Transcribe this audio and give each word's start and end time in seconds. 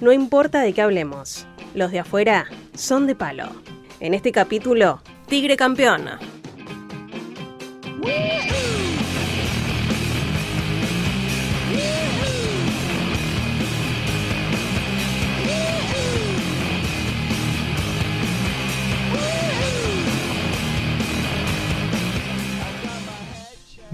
No 0.00 0.12
importa 0.12 0.60
de 0.60 0.72
qué 0.72 0.82
hablemos, 0.82 1.46
los 1.74 1.92
de 1.92 2.00
afuera 2.00 2.46
son 2.74 3.06
de 3.06 3.14
palo. 3.14 3.48
En 4.00 4.12
este 4.12 4.32
capítulo, 4.32 5.00
Tigre 5.28 5.56
campeón. 5.56 6.08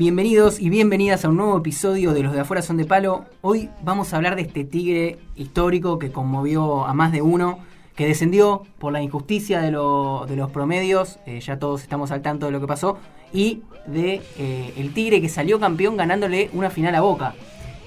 Bienvenidos 0.00 0.60
y 0.60 0.70
bienvenidas 0.70 1.26
a 1.26 1.28
un 1.28 1.36
nuevo 1.36 1.58
episodio 1.58 2.14
de 2.14 2.22
Los 2.22 2.32
de 2.32 2.40
afuera 2.40 2.62
son 2.62 2.78
de 2.78 2.86
palo. 2.86 3.26
Hoy 3.42 3.68
vamos 3.82 4.14
a 4.14 4.16
hablar 4.16 4.34
de 4.34 4.40
este 4.40 4.64
tigre 4.64 5.18
histórico 5.36 5.98
que 5.98 6.10
conmovió 6.10 6.86
a 6.86 6.94
más 6.94 7.12
de 7.12 7.20
uno, 7.20 7.58
que 7.96 8.06
descendió 8.06 8.62
por 8.78 8.94
la 8.94 9.02
injusticia 9.02 9.60
de, 9.60 9.72
lo- 9.72 10.24
de 10.26 10.36
los 10.36 10.50
promedios, 10.50 11.18
eh, 11.26 11.40
ya 11.40 11.58
todos 11.58 11.82
estamos 11.82 12.12
al 12.12 12.22
tanto 12.22 12.46
de 12.46 12.52
lo 12.52 12.62
que 12.62 12.66
pasó, 12.66 12.96
y 13.34 13.60
de 13.86 14.22
eh, 14.38 14.72
el 14.78 14.94
tigre 14.94 15.20
que 15.20 15.28
salió 15.28 15.60
campeón 15.60 15.98
ganándole 15.98 16.48
una 16.54 16.70
final 16.70 16.94
a 16.94 17.02
Boca. 17.02 17.34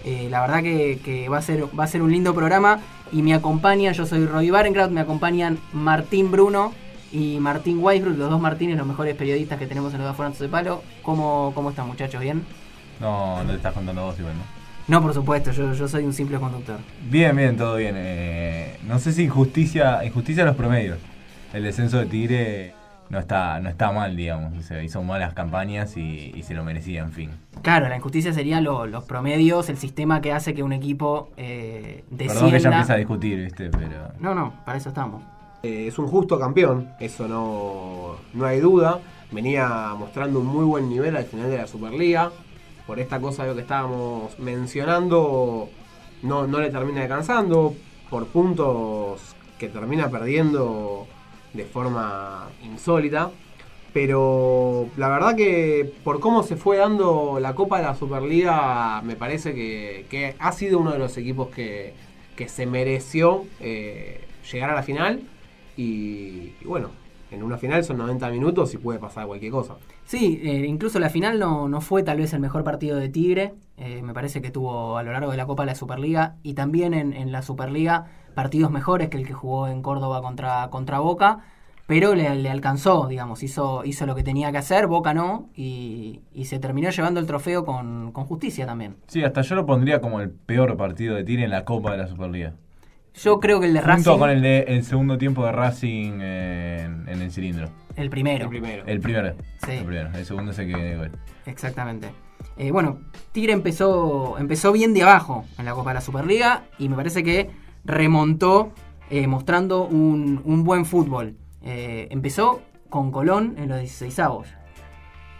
Eh, 0.05 0.27
la 0.29 0.41
verdad 0.41 0.61
que, 0.61 0.99
que 1.03 1.29
va, 1.29 1.39
a 1.39 1.41
ser, 1.41 1.65
va 1.77 1.85
a 1.85 1.87
ser 1.87 2.03
un 2.03 2.11
lindo 2.11 2.35
programa 2.35 2.79
y 3.11 3.23
me 3.23 3.33
acompañan, 3.33 3.95
yo 3.95 4.05
soy 4.05 4.27
Roy 4.27 4.51
Barenkraut, 4.51 4.91
me 4.91 5.01
acompañan 5.01 5.57
Martín 5.73 6.29
Bruno 6.29 6.73
y 7.13 7.39
Martín 7.39 7.77
Weisbrot, 7.81 8.17
los 8.17 8.29
dos 8.29 8.41
Martínez, 8.41 8.75
los 8.77 8.87
mejores 8.87 9.15
periodistas 9.15 9.57
que 9.59 9.67
tenemos 9.67 9.93
en 9.93 10.01
los 10.01 10.17
son 10.17 10.33
de 10.39 10.49
palo. 10.49 10.83
¿Cómo, 11.03 11.51
¿Cómo 11.55 11.69
están 11.69 11.87
muchachos? 11.87 12.19
¿Bien? 12.19 12.43
No, 12.99 13.41
no 13.43 13.49
te 13.51 13.55
estás 13.57 13.73
contando 13.73 14.03
vos 14.03 14.19
igual, 14.19 14.33
¿no? 14.35 14.43
No, 14.85 15.01
por 15.01 15.13
supuesto, 15.13 15.51
yo, 15.51 15.73
yo 15.73 15.87
soy 15.87 16.03
un 16.03 16.11
simple 16.13 16.37
conductor. 16.39 16.77
Bien, 17.09 17.33
bien, 17.35 17.55
todo 17.55 17.77
bien. 17.77 17.95
Eh, 17.97 18.77
no 18.85 18.99
sé 18.99 19.13
si 19.13 19.23
injusticia, 19.23 20.03
injusticia 20.03 20.43
a 20.43 20.45
los 20.47 20.55
promedios. 20.57 20.97
El 21.53 21.63
descenso 21.63 21.99
de 21.99 22.05
Tigre 22.07 22.73
no 23.09 23.17
está, 23.19 23.59
no 23.61 23.69
está 23.69 23.91
mal, 23.93 24.15
digamos. 24.17 24.65
Se 24.65 24.83
hizo 24.83 25.01
malas 25.03 25.33
campañas 25.33 25.95
y, 25.95 26.33
y 26.35 26.43
se 26.43 26.53
lo 26.53 26.65
merecía, 26.65 27.01
en 27.01 27.11
fin. 27.13 27.29
Claro, 27.61 27.87
la 27.87 27.95
injusticia 27.95 28.33
sería 28.33 28.59
lo- 28.59 28.85
los 28.87 29.05
promedios, 29.05 29.69
el 29.69 29.77
sistema 29.77 30.19
que 30.19 30.33
hace 30.33 30.53
que 30.53 30.63
un 30.63 30.73
equipo 30.73 31.29
eh, 31.37 32.03
descienda. 32.09 32.33
Perdón 32.33 32.51
que 32.51 32.59
ya 32.59 32.69
empieza 32.69 32.93
a 32.93 32.97
discutir, 32.97 33.43
¿viste? 33.43 33.69
Pero. 33.69 34.11
No, 34.19 34.35
no, 34.35 34.53
para 34.65 34.77
eso 34.77 34.89
estamos. 34.89 35.23
Eh, 35.65 35.87
es 35.87 35.97
un 35.97 36.07
justo 36.07 36.37
campeón, 36.37 36.93
eso 36.99 37.25
no, 37.25 38.17
no 38.33 38.45
hay 38.45 38.59
duda. 38.59 38.99
Venía 39.31 39.95
mostrando 39.97 40.41
un 40.41 40.45
muy 40.45 40.65
buen 40.65 40.89
nivel 40.89 41.15
al 41.15 41.23
final 41.23 41.49
de 41.49 41.55
la 41.57 41.67
Superliga. 41.67 42.33
Por 42.85 42.99
esta 42.99 43.21
cosa 43.21 43.45
que 43.53 43.61
estábamos 43.61 44.37
mencionando, 44.39 45.69
no, 46.21 46.47
no 46.47 46.59
le 46.59 46.69
termina 46.69 47.03
alcanzando. 47.03 47.73
Por 48.09 48.27
puntos 48.27 49.21
que 49.57 49.69
termina 49.69 50.09
perdiendo 50.09 51.07
de 51.53 51.63
forma 51.63 52.49
insólita. 52.65 53.31
Pero 53.93 54.89
la 54.97 55.07
verdad 55.07 55.33
que 55.37 55.93
por 56.03 56.19
cómo 56.19 56.43
se 56.43 56.57
fue 56.57 56.75
dando 56.75 57.39
la 57.39 57.55
Copa 57.55 57.77
de 57.77 57.85
la 57.85 57.95
Superliga, 57.95 59.01
me 59.01 59.15
parece 59.15 59.55
que, 59.55 60.07
que 60.09 60.35
ha 60.39 60.51
sido 60.51 60.79
uno 60.79 60.91
de 60.91 60.99
los 60.99 61.17
equipos 61.17 61.47
que, 61.49 61.93
que 62.35 62.49
se 62.49 62.65
mereció 62.65 63.45
eh, 63.61 64.25
llegar 64.51 64.69
a 64.69 64.75
la 64.75 64.83
final. 64.83 65.21
Y, 65.77 66.53
y 66.61 66.65
bueno, 66.65 66.89
en 67.31 67.43
una 67.43 67.57
final 67.57 67.83
son 67.83 67.97
90 67.97 68.29
minutos 68.29 68.73
y 68.73 68.77
puede 68.77 68.99
pasar 68.99 69.25
cualquier 69.25 69.51
cosa. 69.51 69.75
Sí, 70.05 70.39
eh, 70.43 70.65
incluso 70.67 70.99
la 70.99 71.09
final 71.09 71.39
no, 71.39 71.67
no 71.67 71.81
fue 71.81 72.03
tal 72.03 72.17
vez 72.17 72.33
el 72.33 72.39
mejor 72.39 72.63
partido 72.63 72.97
de 72.97 73.09
Tigre. 73.09 73.53
Eh, 73.77 74.01
me 74.03 74.13
parece 74.13 74.41
que 74.41 74.51
tuvo 74.51 74.97
a 74.97 75.03
lo 75.03 75.11
largo 75.11 75.31
de 75.31 75.37
la 75.37 75.45
Copa 75.45 75.63
de 75.63 75.67
la 75.67 75.75
Superliga 75.75 76.35
y 76.43 76.53
también 76.53 76.93
en, 76.93 77.13
en 77.13 77.31
la 77.31 77.41
Superliga 77.41 78.05
partidos 78.35 78.71
mejores 78.71 79.09
que 79.09 79.17
el 79.17 79.25
que 79.27 79.33
jugó 79.33 79.67
en 79.67 79.81
Córdoba 79.81 80.21
contra, 80.21 80.69
contra 80.69 80.99
Boca. 80.99 81.39
Pero 81.85 82.15
le, 82.15 82.33
le 82.35 82.49
alcanzó, 82.49 83.07
digamos, 83.07 83.43
hizo, 83.43 83.83
hizo 83.83 84.05
lo 84.05 84.15
que 84.15 84.23
tenía 84.23 84.51
que 84.53 84.57
hacer, 84.57 84.87
Boca 84.87 85.13
no, 85.13 85.49
y, 85.53 86.21
y 86.33 86.45
se 86.45 86.57
terminó 86.57 86.89
llevando 86.89 87.19
el 87.19 87.27
trofeo 87.27 87.65
con, 87.65 88.13
con 88.13 88.23
justicia 88.23 88.65
también. 88.65 88.95
Sí, 89.07 89.21
hasta 89.21 89.41
yo 89.41 89.55
lo 89.55 89.65
pondría 89.65 89.99
como 89.99 90.21
el 90.21 90.29
peor 90.29 90.77
partido 90.77 91.15
de 91.15 91.25
Tigre 91.25 91.43
en 91.43 91.49
la 91.49 91.65
Copa 91.65 91.91
de 91.91 91.97
la 91.97 92.07
Superliga. 92.07 92.53
Yo 93.15 93.39
creo 93.39 93.59
que 93.59 93.67
el 93.67 93.73
de 93.73 93.79
Junto 93.79 93.93
Racing, 93.93 94.19
con 94.19 94.29
el 94.29 94.41
de 94.41 94.59
el 94.61 94.83
segundo 94.83 95.17
tiempo 95.17 95.45
de 95.45 95.51
Racing 95.51 96.19
en, 96.21 97.07
en 97.07 97.21
el 97.21 97.31
cilindro. 97.31 97.69
el 97.95 98.09
primero. 98.09 98.45
El 98.45 98.49
primero. 98.49 98.83
El 98.87 98.99
primero. 98.99 99.33
Sí. 99.65 99.71
El 99.71 99.85
primero. 99.85 100.09
El 100.15 100.25
segundo 100.25 100.51
es 100.51 100.59
el 100.59 100.67
que 100.67 100.75
viene 100.75 100.97
gol. 100.97 101.11
Exactamente. 101.45 102.09
Eh, 102.57 102.71
bueno, 102.71 102.99
Tigre 103.31 103.53
empezó, 103.53 104.37
empezó 104.37 104.71
bien 104.71 104.93
de 104.93 105.03
abajo 105.03 105.45
en 105.57 105.65
la 105.65 105.73
Copa 105.73 105.91
de 105.91 105.95
la 105.95 106.01
Superliga 106.01 106.63
y 106.77 106.89
me 106.89 106.95
parece 106.95 107.23
que 107.23 107.49
remontó 107.85 108.71
eh, 109.09 109.27
mostrando 109.27 109.85
un, 109.85 110.41
un 110.43 110.63
buen 110.63 110.85
fútbol. 110.85 111.35
Eh, 111.61 112.07
empezó 112.11 112.61
con 112.89 113.11
Colón 113.11 113.55
en 113.57 113.69
los 113.69 113.79
16 113.79 114.19
avos. 114.19 114.47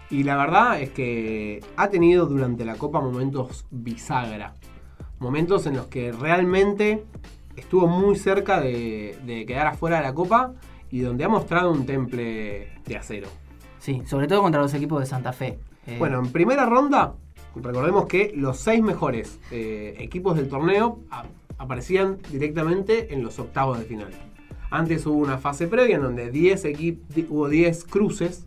Y 0.09 0.23
la 0.23 0.37
verdad 0.37 0.79
es 0.79 0.91
que 0.91 1.59
ha 1.75 1.89
tenido 1.89 2.27
durante 2.27 2.65
la 2.65 2.75
Copa 2.75 3.01
momentos 3.01 3.65
bisagra. 3.71 4.53
Momentos 5.19 5.65
en 5.65 5.75
los 5.75 5.87
que 5.87 6.11
realmente 6.11 7.03
estuvo 7.55 7.87
muy 7.87 8.15
cerca 8.15 8.59
de, 8.61 9.17
de 9.25 9.45
quedar 9.45 9.67
afuera 9.67 9.97
de 9.97 10.03
la 10.03 10.13
Copa 10.13 10.53
y 10.91 10.99
donde 11.01 11.23
ha 11.23 11.29
mostrado 11.29 11.71
un 11.71 11.85
temple 11.85 12.69
de 12.85 12.97
acero. 12.97 13.27
Sí, 13.79 14.01
sobre 14.05 14.27
todo 14.27 14.41
contra 14.41 14.61
los 14.61 14.73
equipos 14.73 14.99
de 14.99 15.05
Santa 15.05 15.33
Fe. 15.33 15.59
Eh, 15.87 15.97
Bueno, 15.99 16.19
en 16.19 16.31
primera 16.31 16.65
ronda, 16.65 17.15
recordemos 17.55 18.05
que 18.07 18.31
los 18.35 18.57
seis 18.59 18.81
mejores 18.81 19.39
eh, 19.51 19.95
equipos 19.99 20.35
del 20.37 20.47
torneo 20.49 20.99
a- 21.11 21.25
aparecían 21.57 22.17
directamente 22.31 23.13
en 23.13 23.23
los 23.23 23.39
octavos 23.39 23.79
de 23.79 23.85
final. 23.85 24.09
Antes 24.69 25.05
hubo 25.05 25.17
una 25.17 25.37
fase 25.37 25.67
previa 25.67 25.97
en 25.97 26.01
donde 26.01 26.31
10 26.31 26.65
equip- 26.65 27.01
di- 27.09 27.27
hubo 27.29 27.47
10 27.49 27.83
cruces 27.85 28.45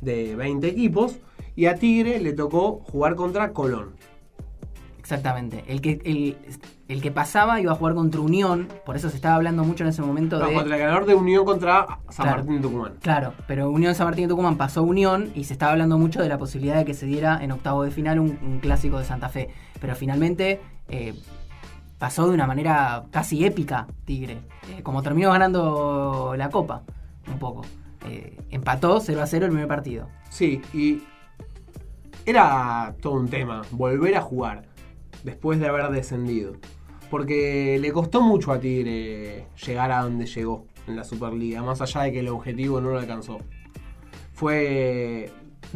de 0.00 0.34
20 0.34 0.66
equipos 0.68 1.18
y 1.54 1.66
a 1.66 1.76
Tigre 1.76 2.18
le 2.20 2.32
tocó 2.32 2.80
jugar 2.84 3.14
contra 3.14 3.52
Colón. 3.52 3.90
Exactamente. 5.12 5.64
El 5.68 5.80
que, 5.82 6.00
el, 6.04 6.36
el 6.88 7.02
que 7.02 7.10
pasaba 7.10 7.60
iba 7.60 7.72
a 7.72 7.74
jugar 7.74 7.94
contra 7.94 8.20
Unión, 8.20 8.68
por 8.86 8.96
eso 8.96 9.10
se 9.10 9.16
estaba 9.16 9.34
hablando 9.34 9.62
mucho 9.64 9.84
en 9.84 9.90
ese 9.90 10.00
momento 10.02 10.38
No, 10.38 10.46
de... 10.48 10.54
contra 10.54 10.76
el 10.76 10.80
ganador 10.82 11.04
de 11.06 11.14
Unión 11.14 11.44
contra 11.44 11.86
San 12.08 12.24
Claro. 12.24 12.36
Martín 12.38 12.56
de 12.56 12.62
Tucumán. 12.62 12.92
Claro, 13.02 13.34
pero 13.46 13.70
Unión 13.70 13.94
San 13.94 14.06
Martín 14.06 14.24
de 14.24 14.28
Tucumán 14.30 14.56
pasó 14.56 14.80
a 14.80 14.82
Unión 14.84 15.30
y 15.34 15.44
se 15.44 15.52
estaba 15.52 15.72
hablando 15.72 15.98
mucho 15.98 16.22
de 16.22 16.28
la 16.28 16.38
posibilidad 16.38 16.76
de 16.76 16.84
que 16.86 16.94
se 16.94 17.04
diera 17.06 17.38
en 17.42 17.52
octavo 17.52 17.82
de 17.84 17.90
final 17.90 18.18
un, 18.18 18.38
un 18.42 18.58
clásico 18.60 18.98
de 18.98 19.04
Santa 19.04 19.28
Fe. 19.28 19.50
Pero 19.80 19.94
finalmente 19.94 20.60
eh, 20.88 21.14
pasó 21.98 22.26
de 22.26 22.32
una 22.34 22.46
manera 22.46 23.04
casi 23.10 23.44
épica 23.44 23.86
Tigre. 24.06 24.38
Eh, 24.70 24.82
como 24.82 25.02
terminó 25.02 25.30
ganando 25.30 26.34
la 26.38 26.48
Copa, 26.48 26.82
un 27.30 27.38
poco. 27.38 27.62
Eh, 28.08 28.38
empató 28.50 28.98
0 28.98 29.20
a 29.22 29.26
0 29.26 29.44
el 29.46 29.50
primer 29.52 29.68
partido. 29.68 30.08
Sí, 30.30 30.60
y 30.72 31.02
era 32.24 32.94
todo 33.02 33.14
un 33.14 33.28
tema 33.28 33.62
volver 33.72 34.16
a 34.16 34.20
jugar 34.20 34.62
después 35.24 35.60
de 35.60 35.68
haber 35.68 35.88
descendido. 35.90 36.54
Porque 37.10 37.78
le 37.80 37.92
costó 37.92 38.22
mucho 38.22 38.52
a 38.52 38.58
Tigre 38.58 39.46
llegar 39.66 39.90
a 39.92 40.02
donde 40.02 40.26
llegó 40.26 40.66
en 40.86 40.96
la 40.96 41.04
Superliga, 41.04 41.62
más 41.62 41.80
allá 41.82 42.02
de 42.02 42.12
que 42.12 42.20
el 42.20 42.28
objetivo 42.28 42.80
no 42.80 42.90
lo 42.90 42.98
alcanzó. 42.98 43.38
Fue 44.32 45.30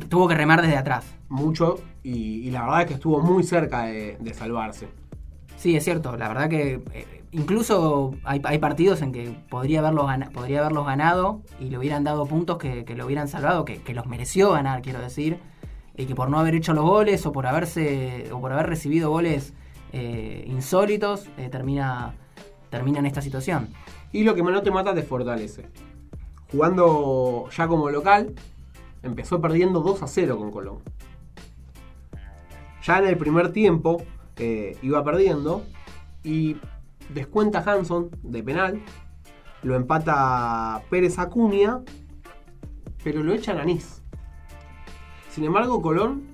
Tuvo 0.08 0.28
que 0.28 0.34
remar 0.34 0.60
desde 0.62 0.76
atrás. 0.76 1.14
mucho 1.28 1.80
y, 2.02 2.46
y 2.46 2.50
la 2.50 2.62
verdad 2.62 2.82
es 2.82 2.86
que 2.88 2.94
estuvo 2.94 3.20
muy 3.20 3.42
cerca 3.42 3.84
de, 3.84 4.16
de 4.20 4.34
salvarse. 4.34 4.88
Sí, 5.56 5.74
es 5.74 5.84
cierto. 5.84 6.16
La 6.16 6.28
verdad 6.28 6.48
que 6.50 6.82
eh, 6.92 7.22
incluso 7.32 8.14
hay, 8.24 8.40
hay 8.44 8.58
partidos 8.58 9.00
en 9.00 9.12
que 9.12 9.34
podría 9.48 9.80
haberlos, 9.80 10.06
podría 10.32 10.60
haberlos 10.60 10.86
ganado 10.86 11.40
y 11.58 11.70
le 11.70 11.78
hubieran 11.78 12.04
dado 12.04 12.26
puntos 12.26 12.58
que, 12.58 12.84
que 12.84 12.94
lo 12.94 13.06
hubieran 13.06 13.26
salvado, 13.28 13.64
que, 13.64 13.78
que 13.78 13.94
los 13.94 14.06
mereció 14.06 14.52
ganar, 14.52 14.82
quiero 14.82 15.00
decir. 15.00 15.38
Y 15.96 16.06
que 16.06 16.14
por 16.14 16.28
no 16.28 16.38
haber 16.38 16.54
hecho 16.54 16.74
los 16.74 16.84
goles 16.84 17.24
o 17.26 17.32
por 17.32 17.46
haberse 17.46 18.28
o 18.32 18.40
por 18.40 18.52
haber 18.52 18.66
recibido 18.66 19.10
goles 19.10 19.54
eh, 19.92 20.44
insólitos, 20.46 21.26
eh, 21.38 21.48
termina, 21.48 22.14
termina 22.70 22.98
en 22.98 23.06
esta 23.06 23.22
situación. 23.22 23.68
Y 24.12 24.24
lo 24.24 24.34
que 24.34 24.42
no 24.42 24.62
te 24.62 24.70
mata 24.70 24.94
te 24.94 25.02
fortalece. 25.02 25.66
Jugando 26.50 27.48
ya 27.56 27.66
como 27.66 27.90
local, 27.90 28.34
empezó 29.02 29.40
perdiendo 29.40 29.80
2 29.80 30.02
a 30.02 30.06
0 30.06 30.36
con 30.38 30.50
Colón. 30.50 30.78
Ya 32.82 32.98
en 32.98 33.06
el 33.06 33.16
primer 33.16 33.52
tiempo 33.52 34.02
eh, 34.36 34.76
iba 34.82 35.02
perdiendo 35.02 35.64
y 36.22 36.56
descuenta 37.08 37.60
Hanson 37.60 38.10
de 38.22 38.42
penal, 38.42 38.80
lo 39.62 39.74
empata 39.74 40.82
Pérez 40.90 41.18
Acuña, 41.18 41.80
pero 43.02 43.22
lo 43.22 43.32
echan 43.32 43.58
a 43.58 43.62
Anís. 43.62 44.02
Sin 45.36 45.44
embargo, 45.44 45.82
Colón 45.82 46.28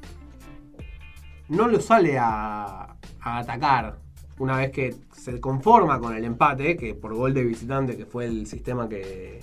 no 1.49 1.66
lo 1.66 1.81
sale 1.81 2.16
a, 2.20 2.94
a 3.20 3.38
atacar 3.38 3.96
una 4.38 4.58
vez 4.58 4.70
que 4.70 4.94
se 5.12 5.40
conforma 5.40 5.99
con 5.99 6.14
el 6.14 6.25
empate, 6.25 6.76
que 6.76 6.94
por 6.94 7.12
gol 7.12 7.34
de 7.34 7.43
visitante, 7.43 7.96
que 7.96 8.06
fue 8.06 8.26
el 8.26 8.46
sistema 8.46 8.88
que, 8.88 9.40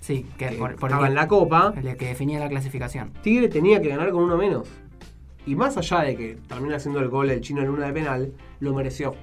Sí, 0.00 0.26
que 0.36 0.48
que 0.48 0.56
por, 0.56 0.76
por 0.76 0.90
estaba 0.90 1.06
el, 1.06 1.12
en 1.12 1.14
la 1.14 1.28
Copa, 1.28 1.72
el 1.82 1.96
que 1.96 2.08
definía 2.08 2.40
la 2.40 2.50
clasificación. 2.50 3.14
Tigre 3.22 3.48
tenía 3.48 3.80
que 3.80 3.88
ganar 3.88 4.10
con 4.10 4.24
uno 4.24 4.36
menos. 4.36 4.68
Y 5.46 5.56
más 5.56 5.78
allá 5.78 6.00
de 6.00 6.14
que 6.14 6.38
termina 6.46 6.76
haciendo 6.76 7.00
el 7.00 7.08
gol 7.08 7.30
el 7.30 7.40
chino 7.40 7.62
Luna 7.62 7.86
de 7.86 7.94
penal, 7.94 8.34
lo 8.60 8.74
mereció. 8.74 9.14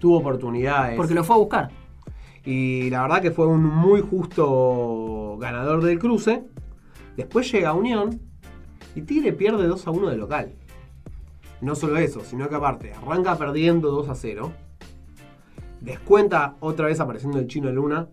tuvo 0.00 0.18
oportunidades. 0.18 0.96
Porque 0.96 1.14
lo 1.14 1.22
fue 1.22 1.36
a 1.36 1.38
buscar. 1.38 1.70
Y 2.44 2.90
la 2.90 3.02
verdad 3.02 3.22
que 3.22 3.30
fue 3.30 3.46
un 3.46 3.62
muy 3.62 4.00
justo 4.00 5.36
ganador 5.38 5.84
del 5.84 6.00
cruce. 6.00 6.42
Después 7.16 7.48
llega 7.52 7.74
Unión 7.74 8.29
y 8.94 9.02
Tigre 9.02 9.32
pierde 9.32 9.66
2 9.66 9.86
a 9.86 9.90
1 9.90 10.08
de 10.10 10.16
local. 10.16 10.52
No 11.60 11.74
solo 11.74 11.96
eso, 11.98 12.20
sino 12.24 12.48
que 12.48 12.54
aparte 12.54 12.92
arranca 12.94 13.36
perdiendo 13.36 13.90
2 13.90 14.08
a 14.08 14.14
0. 14.14 14.52
Descuenta 15.80 16.56
otra 16.60 16.86
vez 16.86 17.00
apareciendo 17.00 17.38
el 17.38 17.46
chino 17.46 17.70
Luna, 17.70 18.08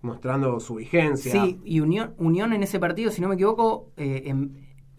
mostrando 0.00 0.58
su 0.60 0.76
vigencia. 0.76 1.32
Sí, 1.32 1.60
y 1.64 1.80
Unión, 1.80 2.14
Unión 2.18 2.52
en 2.52 2.62
ese 2.62 2.78
partido, 2.78 3.10
si 3.10 3.20
no 3.20 3.28
me 3.28 3.34
equivoco, 3.34 3.90
eh, 3.96 4.22
em- 4.26 4.50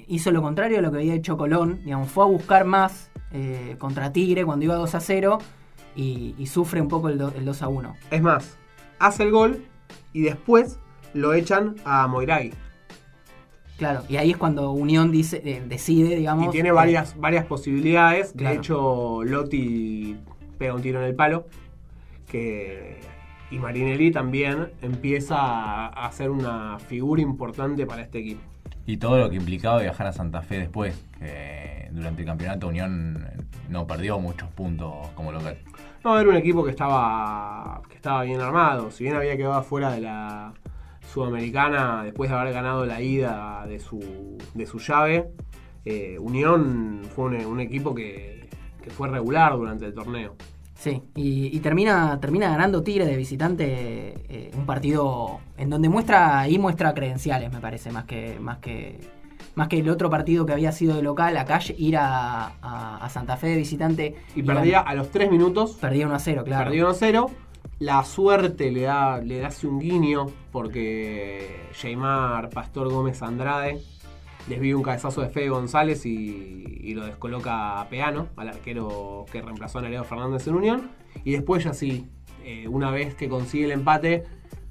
hizo 0.07 0.31
lo 0.31 0.41
contrario 0.41 0.79
a 0.79 0.81
lo 0.81 0.91
que 0.91 0.97
había 0.97 1.15
hecho 1.15 1.37
Colón. 1.37 1.79
Digamos, 1.83 2.09
fue 2.09 2.23
a 2.23 2.27
buscar 2.27 2.65
más 2.65 3.11
eh, 3.31 3.75
contra 3.79 4.11
Tigre 4.13 4.45
cuando 4.45 4.65
iba 4.65 4.75
2 4.75 4.93
a 4.95 4.99
0 4.99 5.39
y, 5.95 6.35
y 6.37 6.45
sufre 6.47 6.81
un 6.81 6.87
poco 6.87 7.09
el, 7.09 7.17
do- 7.17 7.33
el 7.35 7.45
2 7.45 7.61
a 7.63 7.67
1. 7.67 7.95
Es 8.11 8.21
más, 8.21 8.57
hace 8.99 9.23
el 9.23 9.31
gol 9.31 9.63
y 10.13 10.21
después 10.21 10.79
lo 11.15 11.33
echan 11.33 11.75
a 11.85 12.05
Moiragui. 12.07 12.53
Claro, 13.77 14.03
y 14.07 14.17
ahí 14.17 14.31
es 14.31 14.37
cuando 14.37 14.71
Unión 14.71 15.11
dice, 15.11 15.41
eh, 15.43 15.63
decide, 15.67 16.15
digamos. 16.15 16.47
Y 16.47 16.49
tiene 16.51 16.69
eh, 16.69 16.73
varias, 16.73 17.19
varias 17.19 17.45
posibilidades. 17.45 18.35
De 18.35 18.53
hecho, 18.53 19.23
Lotti 19.23 20.15
pega 20.57 20.73
un 20.75 20.81
tiro 20.81 20.99
en 20.99 21.05
el 21.05 21.15
palo. 21.15 21.47
Que, 22.27 22.99
y 23.51 23.57
Marinelli 23.57 24.11
también 24.11 24.71
empieza 24.81 25.37
a 25.37 26.05
a 26.05 26.11
ser 26.11 26.31
una 26.31 26.77
figura 26.79 27.21
importante 27.21 27.85
para 27.85 28.01
este 28.01 28.19
equipo. 28.19 28.41
Y 28.85 28.97
todo 28.97 29.17
lo 29.17 29.29
que 29.29 29.37
implicaba 29.37 29.79
viajar 29.81 30.07
a 30.07 30.13
Santa 30.13 30.41
Fe 30.41 30.59
después, 30.59 31.05
que 31.17 31.87
durante 31.91 32.21
el 32.21 32.27
campeonato 32.27 32.67
Unión 32.67 33.25
no 33.69 33.87
perdió 33.87 34.19
muchos 34.19 34.49
puntos 34.49 35.07
como 35.15 35.31
local. 35.31 35.57
No, 36.03 36.19
era 36.19 36.29
un 36.29 36.35
equipo 36.35 36.65
que 36.65 36.71
estaba, 36.71 37.81
que 37.87 37.95
estaba 37.95 38.23
bien 38.23 38.41
armado. 38.41 38.91
Si 38.91 39.05
bien 39.05 39.15
había 39.15 39.37
quedado 39.37 39.63
fuera 39.63 39.91
de 39.91 40.01
la 40.01 40.53
Sudamericana 41.11 42.03
después 42.03 42.29
de 42.29 42.35
haber 42.35 42.53
ganado 42.53 42.85
la 42.85 43.01
ida 43.01 43.65
de 43.67 43.79
su, 43.79 44.37
de 44.53 44.65
su 44.65 44.79
llave, 44.79 45.29
eh, 45.85 46.17
Unión 46.19 47.01
fue 47.15 47.25
un, 47.25 47.35
un 47.45 47.59
equipo 47.59 47.93
que, 47.93 48.47
que 48.81 48.89
fue 48.89 49.09
regular 49.09 49.53
durante 49.55 49.85
el 49.85 49.93
torneo. 49.93 50.35
Sí, 50.75 51.01
y, 51.15 51.55
y 51.55 51.59
termina, 51.59 52.19
termina 52.19 52.49
ganando 52.49 52.83
Tigre 52.83 53.05
de 53.05 53.15
visitante 53.15 53.65
eh, 54.27 54.51
un 54.55 54.65
partido 54.65 55.39
en 55.57 55.69
donde 55.69 55.87
muestra, 55.87 56.39
ahí 56.39 56.57
muestra 56.59 56.93
credenciales, 56.93 57.53
me 57.53 57.59
parece, 57.59 57.91
más 57.91 58.03
que, 58.05 58.37
más 58.41 58.57
que, 58.57 58.99
más 59.55 59.69
que 59.69 59.79
el 59.79 59.89
otro 59.89 60.09
partido 60.09 60.45
que 60.45 60.51
había 60.51 60.71
sido 60.73 60.95
de 60.97 61.03
local, 61.03 61.37
acá 61.37 61.59
ir 61.77 61.95
a, 61.95 62.47
a- 62.61 62.97
a 62.97 63.09
Santa 63.09 63.37
Fe 63.37 63.47
de 63.47 63.57
visitante 63.57 64.15
Y 64.35 64.43
perdía 64.43 64.79
a 64.81 64.93
los 64.95 65.09
3 65.11 65.31
minutos, 65.31 65.77
perdía 65.79 66.05
1 66.07 66.15
a 66.15 66.19
0, 66.19 66.43
claro. 66.43 66.65
perdió 66.65 66.89
1-0. 66.89 67.29
La 67.79 68.03
suerte 68.03 68.71
le 68.71 68.81
da, 68.81 69.19
le 69.19 69.45
hace 69.45 69.67
un 69.67 69.79
guiño 69.79 70.27
porque 70.51 71.69
Jaymar 71.73 72.49
Pastor 72.49 72.89
Gómez 72.89 73.21
Andrade 73.21 73.81
desvía 74.47 74.75
un 74.75 74.83
cabezazo 74.83 75.21
de 75.21 75.29
Fede 75.29 75.49
González 75.49 76.05
y, 76.05 76.93
lo 76.93 77.05
descoloca 77.05 77.81
a 77.81 77.89
Peano, 77.89 78.27
al 78.35 78.49
arquero 78.49 79.25
que 79.31 79.41
reemplazó 79.41 79.79
a 79.79 79.81
Nereo 79.81 80.03
Fernández 80.03 80.45
en 80.47 80.55
Unión. 80.55 80.91
Y 81.23 81.31
después 81.31 81.63
ya 81.63 81.73
sí, 81.73 82.07
eh, 82.43 82.67
una 82.67 82.91
vez 82.91 83.15
que 83.15 83.27
consigue 83.27 83.65
el 83.65 83.71
empate, 83.71 84.23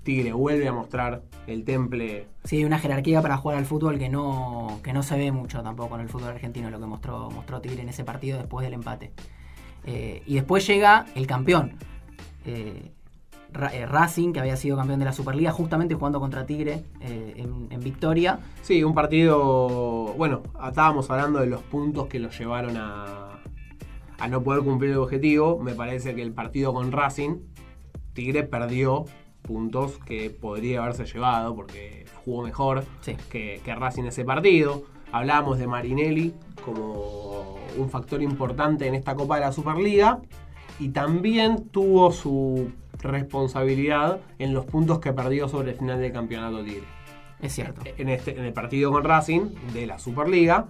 Tigre 0.05 0.33
vuelve 0.33 0.69
a 0.69 0.73
mostrar 0.73 1.23
el 1.47 1.65
temple. 1.65 2.29
Sí, 2.45 2.65
una 2.65 2.79
jerarquía 2.79 3.23
para 3.23 3.37
jugar 3.37 3.59
al 3.59 3.67
fútbol 3.67 3.99
que 3.99 4.09
no, 4.09 4.79
que 4.83 4.93
no 4.93 5.03
se 5.03 5.17
ve 5.17 5.33
mucho 5.33 5.63
tampoco 5.63 5.97
en 5.97 6.03
el 6.03 6.09
fútbol 6.09 6.29
argentino, 6.29 6.71
lo 6.71 6.79
que 6.79 6.87
mostró, 6.87 7.31
mostró 7.31 7.61
Tigre 7.61 7.83
en 7.83 7.89
ese 7.89 8.05
partido 8.05 8.39
después 8.39 8.65
del 8.65 8.75
empate. 8.75 9.13
Eh, 9.85 10.23
y 10.27 10.35
después 10.35 10.67
llega 10.67 11.07
el 11.15 11.27
campeón. 11.27 11.77
Eh, 12.45 12.93
eh, 13.73 13.87
Racing, 13.87 14.33
que 14.33 14.41
había 14.41 14.57
sido 14.57 14.77
campeón 14.77 14.99
de 14.99 15.05
la 15.05 15.13
Superliga, 15.13 15.53
justamente 15.53 15.95
jugando 15.95 16.21
contra 16.21 16.47
Tigre 16.47 16.85
eh, 17.01 17.35
en, 17.37 17.67
en 17.71 17.81
Victoria. 17.81 18.39
Sí, 18.63 18.83
un 18.83 18.95
partido. 18.95 20.15
Bueno, 20.17 20.43
estábamos 20.67 21.11
hablando 21.11 21.41
de 21.41 21.47
los 21.47 21.63
puntos 21.63 22.07
que 22.07 22.19
los 22.19 22.39
llevaron 22.39 22.77
a, 22.77 23.39
a 24.19 24.29
no 24.29 24.43
poder 24.43 24.63
cumplir 24.63 24.93
el 24.93 24.99
objetivo. 24.99 25.59
Me 25.59 25.75
parece 25.75 26.15
que 26.15 26.23
el 26.23 26.33
partido 26.33 26.73
con 26.73 26.93
Racing, 26.93 27.39
Tigre 28.15 28.45
perdió 28.45 29.05
puntos 29.43 29.99
que 30.07 30.31
podría 30.31 30.83
haberse 30.83 31.05
llevado 31.05 31.55
porque 31.55 32.07
jugó 32.25 32.43
mejor 32.43 32.85
Sí. 33.01 33.17
que, 33.31 33.61
que 33.65 33.75
Racing 33.75 34.05
ese 34.05 34.25
partido. 34.25 34.85
Hablábamos 35.11 35.59
de 35.59 35.67
Marinelli 35.67 36.33
como 36.65 37.57
un 37.77 37.91
factor 37.91 38.23
importante 38.23 38.87
en 38.87 38.95
esta 38.95 39.15
Copa 39.15 39.35
de 39.35 39.43
la 39.43 39.53
Superliga 39.53 40.21
y 40.79 40.89
también 40.91 41.69
tuvo 41.71 42.11
su 42.13 42.71
responsabilidad 43.03 44.21
en 44.39 44.53
los 44.55 44.65
puntos 44.67 44.99
que 45.01 45.13
perdió 45.13 45.49
sobre 45.49 45.73
el 45.73 45.77
final 45.79 46.01
del 46.01 46.13
campeonato 46.13 46.63
Tigre 46.63 46.85
Es 47.41 47.53
cierto. 47.55 47.83
en, 47.85 48.09
este, 48.09 48.39
en 48.39 48.45
el 48.45 48.53
partido 48.53 48.91
con 48.93 49.05
Racing 49.05 49.43
de 49.73 49.87
la 49.87 49.99
Superliga, 49.99 50.67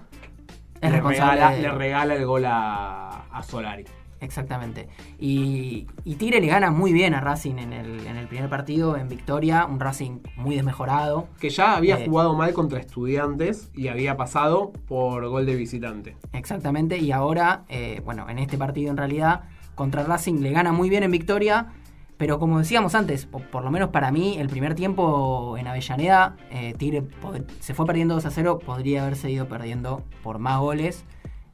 Es 0.81 0.91
le 0.91 1.01
regala, 1.01 1.51
de- 1.51 1.63
le 1.63 1.71
regala 1.73 2.15
el 2.15 2.25
gol 2.27 2.45
a, 2.47 3.25
a 3.31 3.43
Solari. 3.43 3.85
Exactamente. 4.21 4.89
Y, 5.19 5.89
y 6.05 6.15
Tigre 6.15 6.41
le 6.41 6.47
gana 6.47 6.71
muy 6.71 6.93
bien 6.93 7.13
a 7.13 7.21
Racing 7.21 7.57
en 7.59 7.73
el, 7.73 8.07
en 8.07 8.17
el 8.17 8.29
primer 8.29 8.49
partido 8.49 8.97
en 8.97 9.09
Victoria. 9.09 9.67
Un 9.67 9.81
Racing 9.81 10.21
muy 10.37 10.55
desmejorado. 10.55 11.27
Que 11.41 11.51
ya 11.51 11.77
había 11.77 11.99
Eh. 11.99 12.07
jugado 12.07 12.33
mal 12.37 12.53
contra 12.55 12.79
estudiantes 12.79 13.73
y 13.75 13.89
había 13.89 14.17
pasado 14.17 14.73
por 14.87 15.27
gol 15.29 15.45
de 15.45 15.57
visitante. 15.57 16.17
Exactamente, 16.33 16.99
y 16.99 17.11
ahora, 17.11 17.65
eh, 17.69 18.01
bueno, 18.05 18.31
en 18.31 18.39
este 18.39 18.57
partido 18.59 18.93
en 18.93 18.97
realidad, 18.97 19.43
contra 19.75 20.05
Racing 20.05 20.41
le 20.41 20.53
gana 20.53 20.73
muy 20.73 20.89
bien 20.89 21.03
en 21.03 21.11
victoria, 21.11 21.73
pero 22.17 22.39
como 22.39 22.59
decíamos 22.59 22.95
antes, 22.95 23.29
o 23.33 23.39
por 23.41 23.65
lo 23.65 23.71
menos 23.71 23.89
para 23.91 24.13
mí, 24.13 24.37
el 24.39 24.49
primer 24.49 24.75
tiempo 24.75 25.57
en 25.59 25.67
Avellaneda, 25.67 26.37
eh, 26.51 26.75
Tigre 26.79 27.05
se 27.61 27.75
fue 27.75 27.85
perdiendo 27.87 28.15
2 28.15 28.27
a 28.27 28.31
0, 28.31 28.59
podría 28.65 29.03
haberse 29.03 29.31
ido 29.31 29.49
perdiendo 29.49 30.05
por 30.23 30.39
más 30.39 30.61
goles. 30.61 31.05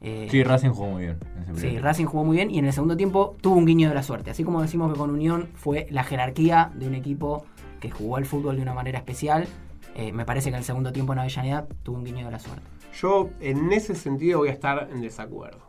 Eh, 0.01 0.29
Sí, 0.31 0.43
Racing 0.45 0.71
jugó 0.71 0.91
muy 0.91 1.05
bien. 1.05 1.19
en 1.47 1.57
ese 1.57 1.71
Sí, 1.71 1.79
Racing 1.79 2.05
jugó 2.07 2.25
muy 2.25 2.37
bien 2.37 2.51
y 2.51 2.59
en 2.59 2.67
el 2.67 2.73
segundo 2.73 2.97
tiempo 2.97 3.37
tuvo 3.41 3.57
un 3.57 3.65
guiño 3.67 3.89
de 3.89 3.95
la 3.95 4.03
suerte. 4.03 4.31
Así 4.31 4.45
como 4.45 4.61
decimos 4.61 4.93
que 4.93 4.99
con 4.99 5.11
Unión 5.11 5.49
fue 5.55 5.87
la 5.91 6.05
jerarquía 6.05 6.71
de 6.75 6.87
un 6.87 6.95
equipo 6.95 7.47
que 7.81 7.91
jugó 7.91 8.17
al 8.17 8.27
fútbol 8.27 8.57
de 8.57 8.63
una 8.63 8.75
manera 8.75 8.99
especial, 8.99 9.49
eh, 9.95 10.13
me 10.13 10.25
parece 10.25 10.51
que 10.51 10.57
en 10.57 10.59
el 10.59 10.65
segundo 10.65 10.93
tiempo 10.93 11.13
en 11.15 11.21
Avellaneda 11.21 11.67
tuvo 11.83 11.97
un 11.97 12.05
guiño 12.05 12.27
de 12.27 12.33
la 12.33 12.39
suerte. 12.39 12.63
Yo 13.01 13.31
en 13.41 13.73
ese 13.73 13.95
sentido 13.95 14.41
voy 14.41 14.49
a 14.49 14.53
estar 14.53 14.89
en 14.93 15.01
desacuerdo 15.01 15.68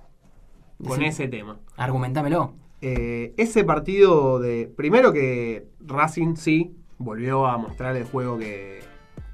con 0.86 1.02
ese 1.04 1.28
tema. 1.28 1.60
Argumentámelo. 1.78 2.54
Eh, 2.82 3.34
ese 3.38 3.64
partido 3.64 4.40
de. 4.40 4.72
Primero 4.76 5.12
que 5.12 5.68
Racing 5.82 6.36
sí 6.36 6.76
volvió 6.98 7.48
a 7.48 7.58
mostrar 7.58 7.96
el 7.96 8.06
juego 8.06 8.38
que 8.38 8.82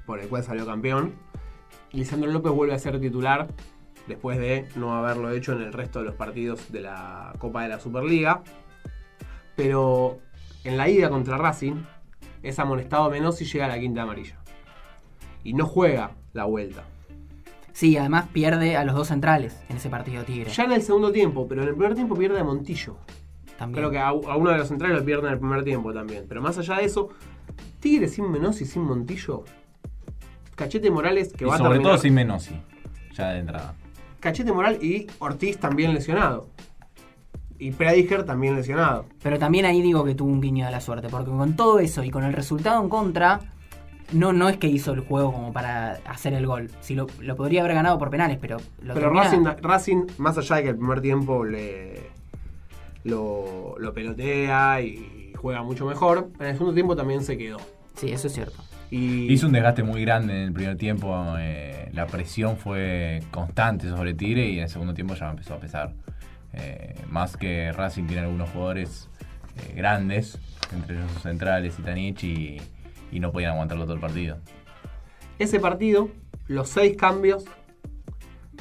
por 0.04 0.20
el 0.20 0.28
cual 0.28 0.42
salió 0.42 0.66
campeón. 0.66 1.14
Lisandro 1.92 2.30
López 2.30 2.52
vuelve 2.52 2.74
a 2.74 2.78
ser 2.78 3.00
titular 3.00 3.48
después 4.06 4.38
de 4.38 4.66
no 4.76 4.94
haberlo 4.94 5.30
hecho 5.30 5.52
en 5.52 5.62
el 5.62 5.72
resto 5.72 6.00
de 6.00 6.06
los 6.06 6.14
partidos 6.14 6.72
de 6.72 6.80
la 6.80 7.32
Copa 7.38 7.62
de 7.62 7.68
la 7.68 7.80
Superliga. 7.80 8.42
Pero 9.56 10.18
en 10.64 10.76
la 10.76 10.88
ida 10.88 11.08
contra 11.08 11.38
Racing 11.38 11.82
es 12.42 12.58
amonestado 12.58 13.10
menos 13.10 13.40
y 13.40 13.44
llega 13.44 13.66
a 13.66 13.68
la 13.68 13.78
quinta 13.78 14.02
amarilla. 14.02 14.38
Y 15.42 15.54
no 15.54 15.66
juega 15.66 16.12
la 16.32 16.44
vuelta. 16.44 16.84
Sí, 17.76 17.98
además 17.98 18.24
pierde 18.32 18.74
a 18.74 18.84
los 18.86 18.94
dos 18.94 19.08
centrales 19.08 19.60
en 19.68 19.76
ese 19.76 19.90
partido 19.90 20.24
Tigre. 20.24 20.50
Ya 20.50 20.64
en 20.64 20.72
el 20.72 20.80
segundo 20.80 21.12
tiempo, 21.12 21.46
pero 21.46 21.60
en 21.62 21.68
el 21.68 21.74
primer 21.74 21.94
tiempo 21.94 22.14
pierde 22.16 22.40
a 22.40 22.44
Montillo. 22.44 22.96
también. 23.58 23.78
Creo 23.78 23.90
que 23.90 23.98
a, 23.98 24.08
a 24.08 24.36
uno 24.36 24.50
de 24.50 24.56
los 24.56 24.68
centrales 24.68 24.96
lo 24.98 25.04
pierde 25.04 25.26
en 25.26 25.34
el 25.34 25.38
primer 25.38 25.62
tiempo 25.62 25.92
también. 25.92 26.24
Pero 26.26 26.40
más 26.40 26.56
allá 26.56 26.76
de 26.76 26.86
eso, 26.86 27.10
Tigre 27.80 28.08
sin 28.08 28.30
Menos 28.30 28.62
y 28.62 28.64
sin 28.64 28.80
Montillo. 28.82 29.44
Cachete 30.54 30.90
Morales 30.90 31.34
que 31.34 31.44
Y 31.44 31.48
va 31.48 31.56
a 31.56 31.58
sobre 31.58 31.72
terminar. 31.72 31.92
todo 31.92 32.02
sin 32.02 32.14
Menossi, 32.14 32.54
ya 33.14 33.28
de 33.32 33.40
entrada. 33.40 33.74
Cachete 34.20 34.52
Moral 34.52 34.82
y 34.82 35.06
Ortiz 35.18 35.58
también 35.58 35.92
lesionado. 35.92 36.48
Y 37.58 37.72
Prediger 37.72 38.24
también 38.24 38.54
lesionado. 38.56 39.04
Pero 39.22 39.38
también 39.38 39.66
ahí 39.66 39.82
digo 39.82 40.02
que 40.04 40.14
tuvo 40.14 40.30
un 40.30 40.40
guiño 40.40 40.64
de 40.64 40.72
la 40.72 40.80
suerte, 40.80 41.08
porque 41.10 41.30
con 41.30 41.56
todo 41.56 41.78
eso 41.78 42.02
y 42.04 42.10
con 42.10 42.24
el 42.24 42.32
resultado 42.32 42.82
en 42.82 42.88
contra, 42.88 43.40
no, 44.12 44.32
no 44.32 44.48
es 44.48 44.56
que 44.56 44.68
hizo 44.68 44.92
el 44.92 45.00
juego 45.00 45.32
como 45.32 45.52
para 45.52 45.98
hacer 46.06 46.32
el 46.34 46.46
gol. 46.46 46.70
Si 46.80 46.94
lo, 46.94 47.06
lo 47.20 47.36
podría 47.36 47.60
haber 47.62 47.74
ganado 47.74 47.98
por 47.98 48.10
penales, 48.10 48.38
pero 48.40 48.58
lo 48.82 48.94
Pero 48.94 49.06
termina- 49.12 49.24
Racing, 49.24 49.62
Racing, 49.62 50.06
más 50.18 50.38
allá 50.38 50.56
de 50.56 50.62
que 50.64 50.68
el 50.70 50.76
primer 50.76 51.00
tiempo 51.00 51.44
le 51.44 52.10
lo, 53.04 53.76
lo 53.78 53.92
pelotea 53.92 54.80
y 54.80 55.32
juega 55.36 55.62
mucho 55.62 55.86
mejor, 55.86 56.28
en 56.40 56.46
el 56.46 56.52
segundo 56.54 56.74
tiempo 56.74 56.96
también 56.96 57.22
se 57.22 57.36
quedó. 57.38 57.58
Sí, 57.94 58.10
eso 58.10 58.26
es 58.26 58.34
cierto. 58.34 58.56
Y 58.90 59.32
Hizo 59.32 59.46
un 59.46 59.52
desgaste 59.52 59.82
muy 59.82 60.02
grande 60.02 60.34
en 60.34 60.42
el 60.48 60.52
primer 60.52 60.76
tiempo. 60.76 61.34
eh, 61.38 61.90
la 61.92 62.06
presión 62.06 62.56
fue 62.56 63.22
constante 63.30 63.88
sobre 63.88 64.14
Tigre 64.14 64.48
y 64.48 64.58
en 64.58 64.64
el 64.64 64.68
segundo 64.68 64.94
tiempo 64.94 65.14
ya 65.14 65.30
empezó 65.30 65.54
a 65.54 65.58
pesar. 65.58 65.92
Eh, 66.52 66.94
más 67.10 67.36
que 67.36 67.72
Racing 67.72 68.04
tiene 68.04 68.22
algunos 68.22 68.50
jugadores 68.50 69.08
eh, 69.56 69.74
grandes, 69.76 70.38
entre 70.74 70.96
ellos 70.96 71.10
sus 71.12 71.22
centrales 71.22 71.76
y 71.78 71.82
Tanich, 71.82 72.62
y, 73.12 73.20
no 73.20 73.32
podían 73.32 73.52
aguantarlo 73.52 73.84
todo 73.84 73.94
el 73.94 74.00
partido. 74.00 74.38
ese 75.38 75.60
partido, 75.60 76.08
los 76.48 76.68
seis 76.68 76.96
cambios 76.96 77.44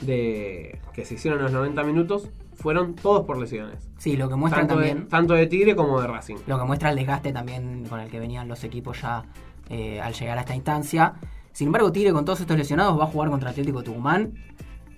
de 0.01 0.79
que 0.93 1.05
se 1.05 1.15
hicieron 1.15 1.39
en 1.39 1.45
los 1.45 1.53
90 1.53 1.83
minutos 1.83 2.29
fueron 2.53 2.95
todos 2.95 3.25
por 3.25 3.37
lesiones. 3.37 3.89
Sí, 3.97 4.17
lo 4.17 4.29
que 4.29 4.35
muestra 4.35 4.61
Tanto 4.61 4.77
de, 4.79 4.87
también. 4.87 5.09
tanto 5.09 5.33
de 5.33 5.47
Tigre 5.47 5.75
como 5.75 6.01
de 6.01 6.07
Racing. 6.07 6.37
Lo 6.47 6.57
que 6.57 6.65
muestra 6.65 6.89
el 6.89 6.95
desgaste 6.95 7.31
también 7.31 7.85
con 7.89 7.99
el 7.99 8.09
que 8.09 8.19
venían 8.19 8.47
los 8.47 8.63
equipos 8.63 9.01
ya 9.01 9.23
eh, 9.69 9.99
al 10.01 10.13
llegar 10.13 10.37
a 10.37 10.41
esta 10.41 10.55
instancia. 10.55 11.13
Sin 11.51 11.67
embargo, 11.67 11.91
Tigre 11.91 12.11
con 12.11 12.25
todos 12.25 12.41
estos 12.41 12.57
lesionados 12.57 12.99
va 12.99 13.05
a 13.05 13.07
jugar 13.07 13.29
contra 13.29 13.49
Atlético 13.49 13.83
Tucumán 13.83 14.33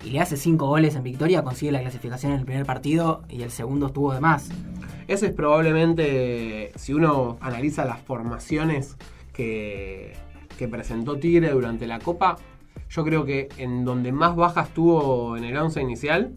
y 0.04 0.10
le 0.10 0.20
hace 0.20 0.36
5 0.36 0.66
goles 0.66 0.94
en 0.94 1.02
victoria, 1.02 1.42
consigue 1.42 1.72
la 1.72 1.80
clasificación 1.80 2.32
en 2.32 2.40
el 2.40 2.44
primer 2.44 2.64
partido 2.64 3.22
y 3.28 3.42
el 3.42 3.50
segundo 3.50 3.86
estuvo 3.86 4.12
de 4.12 4.20
más. 4.20 4.50
Ese 5.08 5.26
es 5.26 5.32
probablemente, 5.32 6.72
si 6.76 6.94
uno 6.94 7.38
analiza 7.40 7.84
las 7.84 8.00
formaciones 8.00 8.96
que, 9.38 10.12
que 10.58 10.68
presentó 10.68 11.16
Tigre 11.18 11.50
durante 11.50 11.86
la 11.86 12.00
Copa, 12.00 12.36
yo 12.90 13.04
creo 13.04 13.24
que 13.24 13.48
en 13.56 13.84
donde 13.84 14.10
más 14.12 14.34
bajas 14.36 14.68
tuvo 14.74 15.36
en 15.36 15.44
el 15.44 15.56
11 15.56 15.80
inicial 15.80 16.32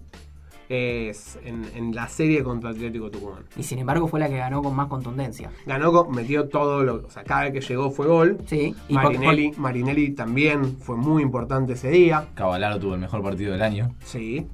es 0.69 1.37
en, 1.43 1.65
en 1.75 1.93
la 1.93 2.07
serie 2.07 2.43
contra 2.43 2.69
Atlético 2.69 3.09
Tucumán. 3.11 3.43
Y 3.57 3.63
sin 3.63 3.79
embargo 3.79 4.07
fue 4.07 4.19
la 4.21 4.29
que 4.29 4.37
ganó 4.37 4.61
con 4.61 4.73
más 4.75 4.87
contundencia. 4.87 5.49
Ganó, 5.65 5.91
con- 5.91 6.15
metió 6.15 6.47
todo 6.47 6.83
lo, 6.83 7.05
o 7.05 7.09
sea, 7.09 7.23
cada 7.25 7.43
vez 7.43 7.53
que 7.53 7.59
llegó 7.61 7.91
fue 7.91 8.07
gol. 8.07 8.37
Sí, 8.45 8.73
y 8.87 8.93
por- 8.93 9.03
Marinelli, 9.03 9.51
Marinelli 9.57 10.11
también 10.11 10.77
fue 10.77 10.95
muy 10.95 11.23
importante 11.23 11.73
ese 11.73 11.89
día. 11.89 12.27
Cavalaro 12.35 12.79
tuvo 12.79 12.93
el 12.93 13.01
mejor 13.01 13.21
partido 13.21 13.51
del 13.51 13.61
año. 13.63 13.93
Sí. 14.05 14.47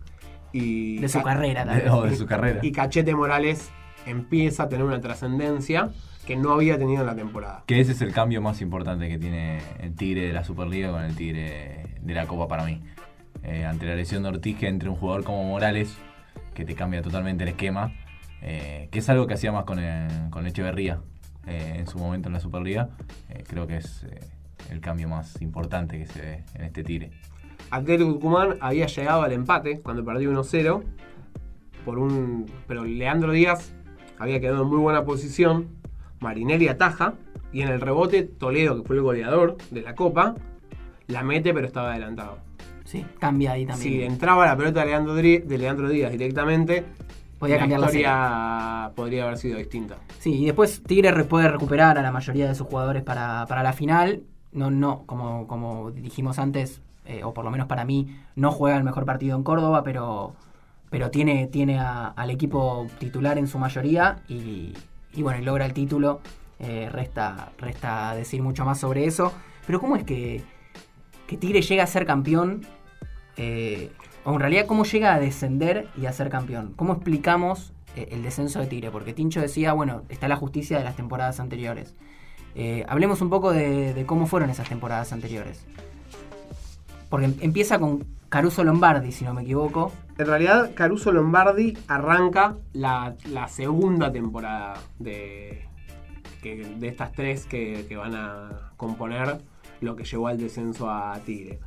Y 0.54 0.98
de 1.00 1.10
su 1.10 1.20
Ca- 1.20 1.26
carrera 1.26 1.66
De, 1.66 1.72
también. 1.82 1.90
o 1.92 2.04
de 2.04 2.16
su 2.16 2.26
carrera. 2.26 2.62
Y 2.64 2.72
Cachete 2.72 3.14
Morales 3.14 3.70
empieza 4.08 4.64
a 4.64 4.70
tener 4.70 4.86
una 4.86 5.00
trascendencia 5.02 5.92
que 6.28 6.36
no 6.36 6.52
había 6.52 6.78
tenido 6.78 7.02
en 7.02 7.08
la 7.08 7.16
temporada. 7.16 7.64
Que 7.66 7.80
ese 7.80 7.94
es 7.94 8.02
el 8.02 8.12
cambio 8.14 8.42
más 8.42 8.62
importante 8.62 9.08
que 9.08 9.18
tiene 9.18 9.60
el 9.80 9.96
Tigre 9.96 10.28
de 10.28 10.34
la 10.34 10.44
Superliga 10.44 10.92
con 10.92 11.04
el 11.04 11.16
Tigre 11.16 11.86
de 12.02 12.14
la 12.14 12.28
Copa 12.28 12.48
para 12.50 12.66
mí. 12.66 12.82
Eh, 13.44 13.66
ante 13.66 13.86
la 13.86 13.96
lesión 13.96 14.24
de 14.24 14.30
Ortiz, 14.30 14.58
que 14.58 14.68
entre 14.68 14.90
un 14.90 14.96
jugador 14.96 15.24
como 15.24 15.44
Morales, 15.46 15.96
que 16.54 16.66
te 16.66 16.76
cambia 16.76 17.02
totalmente 17.02 17.44
el 17.44 17.50
esquema, 17.52 17.94
eh, 18.42 18.90
que 18.92 19.00
es 19.00 19.10
algo 19.10 19.26
que 19.26 19.36
hacía 19.36 19.52
más 19.54 19.64
con, 19.64 19.80
el- 19.80 20.30
con 20.30 20.46
Echeverría 20.46 21.00
eh, 21.48 21.76
en 21.80 21.88
su 21.88 21.98
momento 21.98 22.28
en 22.28 22.34
la 22.34 22.40
Superliga, 22.42 22.90
eh, 23.30 23.44
creo 23.48 23.66
que 23.66 23.78
es 23.78 24.04
eh, 24.04 24.20
el 24.70 24.82
cambio 24.82 25.08
más 25.08 25.42
importante 25.42 25.98
que 25.98 26.08
se 26.08 26.22
ve 26.22 26.44
en 26.56 26.66
este 26.66 26.84
Tigre. 26.84 27.12
Atlético 27.72 28.12
Tucumán 28.14 28.58
había 28.60 28.88
llegado 28.88 29.22
al 29.22 29.32
empate 29.32 29.80
cuando 29.80 30.04
perdió 30.04 30.30
1-0 30.32 30.84
por 31.86 32.00
un 32.00 32.46
pero 32.68 32.84
Leandro 32.84 33.32
Díaz 33.32 33.74
había 34.20 34.40
quedado 34.42 34.64
en 34.64 34.70
muy 34.70 34.80
buena 34.80 35.06
posición, 35.06 35.68
Marinelli 36.20 36.68
ataja 36.68 37.14
y 37.52 37.62
en 37.62 37.70
el 37.70 37.82
rebote 37.82 38.24
Toledo, 38.24 38.82
que 38.82 38.88
fue 38.88 38.96
el 38.98 39.02
goleador 39.02 39.58
de 39.72 39.82
la 39.82 39.96
Copa, 39.96 40.36
la 41.08 41.24
mete 41.24 41.54
pero 41.54 41.66
estaba 41.68 41.92
adelantado. 41.92 42.38
Sí, 42.86 43.06
cambia 43.20 43.54
ahí 43.54 43.66
también. 43.66 43.94
Si 43.94 44.04
entraba 44.04 44.46
la 44.46 44.56
pelota 44.56 44.80
de 44.82 44.86
Leandro, 44.88 45.18
Dri- 45.18 45.44
de 45.44 45.58
Leandro 45.58 45.90
Díaz 45.90 46.12
directamente, 46.12 46.86
Podía 47.40 47.56
la 47.56 47.60
cambiar 47.68 47.80
la 47.82 48.92
podría 48.96 49.24
haber 49.26 49.38
sido 49.38 49.60
distinta. 49.60 49.98
Sí, 50.20 50.34
y 50.42 50.46
después 50.46 50.82
Tigre 50.82 51.12
re- 51.12 51.24
puede 51.26 51.48
recuperar 51.50 51.98
a 51.98 52.02
la 52.02 52.12
mayoría 52.12 52.48
de 52.48 52.56
sus 52.56 52.66
jugadores 52.66 53.04
para, 53.04 53.46
para 53.48 53.62
la 53.62 53.74
final. 53.74 54.24
No, 54.54 54.72
no, 54.72 55.04
como, 55.06 55.46
como 55.46 55.92
dijimos 55.92 56.40
antes, 56.40 56.82
eh, 57.06 57.24
o 57.24 57.34
por 57.36 57.46
lo 57.46 57.52
menos 57.52 57.68
para 57.68 57.86
mí, 57.86 58.08
no 58.36 58.52
juega 58.52 58.76
el 58.78 58.84
mejor 58.84 59.06
partido 59.06 59.38
en 59.38 59.44
Córdoba, 59.44 59.84
pero, 59.84 60.34
pero 60.90 61.12
tiene, 61.12 61.46
tiene 61.48 61.78
a- 61.78 62.08
al 62.08 62.32
equipo 62.32 62.88
titular 62.98 63.38
en 63.38 63.48
su 63.48 63.60
mayoría 63.60 64.18
y, 64.28 64.74
y 65.18 65.24
bueno, 65.24 65.40
y 65.42 65.44
logra 65.44 65.66
el 65.66 65.74
título. 65.74 66.22
Eh, 66.60 66.90
resta, 66.92 67.52
resta 67.58 68.14
decir 68.16 68.42
mucho 68.44 68.66
más 68.66 68.80
sobre 68.80 69.06
eso. 69.06 69.34
Pero 69.66 69.80
¿cómo 69.80 69.96
es 69.96 70.04
que, 70.04 70.44
que 71.26 71.38
Tigre 71.38 71.62
llega 71.62 71.84
a 71.84 71.88
ser 71.88 72.06
campeón? 72.06 72.66
Eh, 73.36 73.92
o 74.24 74.34
en 74.34 74.40
realidad, 74.40 74.68
¿cómo 74.68 74.84
llega 74.86 75.16
a 75.16 75.20
descender 75.20 75.88
y 76.00 76.06
a 76.06 76.14
ser 76.14 76.30
campeón? 76.30 76.74
¿Cómo 76.76 76.94
explicamos 76.94 77.74
eh, 77.96 78.10
el 78.12 78.22
descenso 78.22 78.60
de 78.60 78.68
Tigre? 78.68 78.92
Porque 78.92 79.14
Tincho 79.14 79.42
decía, 79.42 79.74
bueno, 79.74 80.04
está 80.10 80.28
la 80.28 80.36
justicia 80.36 80.78
de 80.78 80.84
las 80.84 80.96
temporadas 80.96 81.40
anteriores. 81.40 81.96
Hablemos 82.88 83.22
un 83.22 83.30
poco 83.30 83.52
de, 83.54 83.94
de 83.94 84.06
cómo 84.08 84.26
fueron 84.26 84.50
esas 84.50 84.68
temporadas 84.70 85.14
anteriores. 85.14 85.64
Porque 87.10 87.28
em- 87.28 87.36
empieza 87.42 87.78
con 87.78 88.04
Caruso 88.30 88.64
Lombardi, 88.64 89.12
si 89.12 89.24
no 89.26 89.34
me 89.34 89.44
equivoco. 89.44 89.92
En 90.18 90.26
realidad, 90.28 90.72
Caruso 90.76 91.12
Lombardi 91.12 91.78
arranca 91.88 92.56
la, 92.74 93.16
la 93.30 93.48
segunda 93.48 94.12
temporada 94.12 94.74
de, 95.00 95.66
que- 96.42 96.66
de 96.78 96.88
estas 96.88 97.12
tres 97.14 97.46
que, 97.46 97.86
que 97.88 97.96
van 97.96 98.16
a 98.16 98.72
componer 98.78 99.38
lo 99.82 99.96
que 99.96 100.04
llevó 100.04 100.28
al 100.28 100.38
descenso 100.38 100.90
a 100.90 101.18
Tigre. 101.26 101.60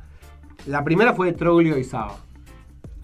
La 0.67 0.83
primera 0.83 1.13
fue 1.13 1.27
de 1.27 1.33
Troglio 1.37 1.77
y 1.77 1.83
Saba. 1.83 2.17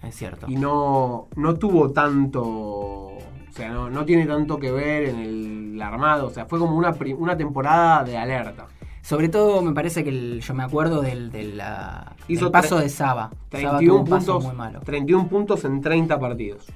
Es 0.02 0.14
cierto. 0.14 0.46
Y 0.48 0.56
no, 0.56 1.28
no 1.34 1.54
tuvo 1.54 1.90
tanto. 1.90 2.42
O 2.44 3.18
sea, 3.50 3.70
no, 3.70 3.90
no 3.90 4.04
tiene 4.04 4.26
tanto 4.26 4.58
que 4.60 4.70
ver 4.70 5.08
en 5.08 5.18
el 5.18 5.82
armado. 5.82 6.26
O 6.26 6.30
sea, 6.30 6.46
fue 6.46 6.58
como 6.60 6.76
una, 6.76 6.94
una 7.16 7.36
temporada 7.36 8.04
de 8.04 8.16
alerta. 8.16 8.66
Sobre 9.02 9.28
todo 9.28 9.62
me 9.62 9.72
parece 9.72 10.04
que 10.04 10.10
el- 10.10 10.40
yo 10.40 10.54
me 10.54 10.62
acuerdo 10.62 11.00
del, 11.02 11.32
del, 11.32 11.56
la- 11.56 12.14
Hizo 12.28 12.44
del 12.44 12.52
paso 12.52 12.78
de 12.78 12.88
Saba. 12.88 13.30
Saba 13.50 13.78
tuvo 13.78 13.78
31 13.78 13.94
un 13.96 14.04
paso 14.08 14.32
puntos, 14.34 14.44
muy 14.44 14.56
malo. 14.56 14.80
31 14.80 15.28
puntos 15.28 15.64
en 15.64 15.80
30 15.80 16.20
partidos. 16.20 16.66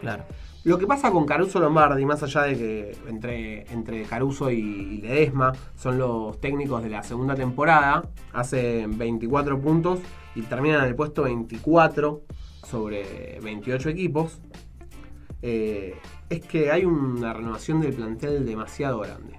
Claro. 0.00 0.24
Lo 0.64 0.78
que 0.78 0.86
pasa 0.86 1.10
con 1.10 1.26
Caruso 1.26 1.60
Lombardi, 1.60 2.04
más 2.04 2.22
allá 2.22 2.42
de 2.42 2.56
que 2.56 2.96
entre, 3.08 3.72
entre 3.72 4.02
Caruso 4.02 4.50
y, 4.50 4.58
y 4.58 5.00
Ledesma 5.00 5.52
son 5.76 5.96
los 5.96 6.40
técnicos 6.40 6.82
de 6.82 6.90
la 6.90 7.02
segunda 7.02 7.34
temporada, 7.34 8.02
hacen 8.32 8.98
24 8.98 9.60
puntos 9.60 10.00
y 10.34 10.42
terminan 10.42 10.82
en 10.82 10.88
el 10.88 10.96
puesto 10.96 11.22
24 11.22 12.22
sobre 12.68 13.38
28 13.40 13.88
equipos, 13.90 14.40
eh, 15.42 15.94
es 16.28 16.40
que 16.40 16.72
hay 16.72 16.84
una 16.84 17.32
renovación 17.32 17.80
del 17.80 17.94
plantel 17.94 18.44
demasiado 18.44 18.98
grande. 18.98 19.38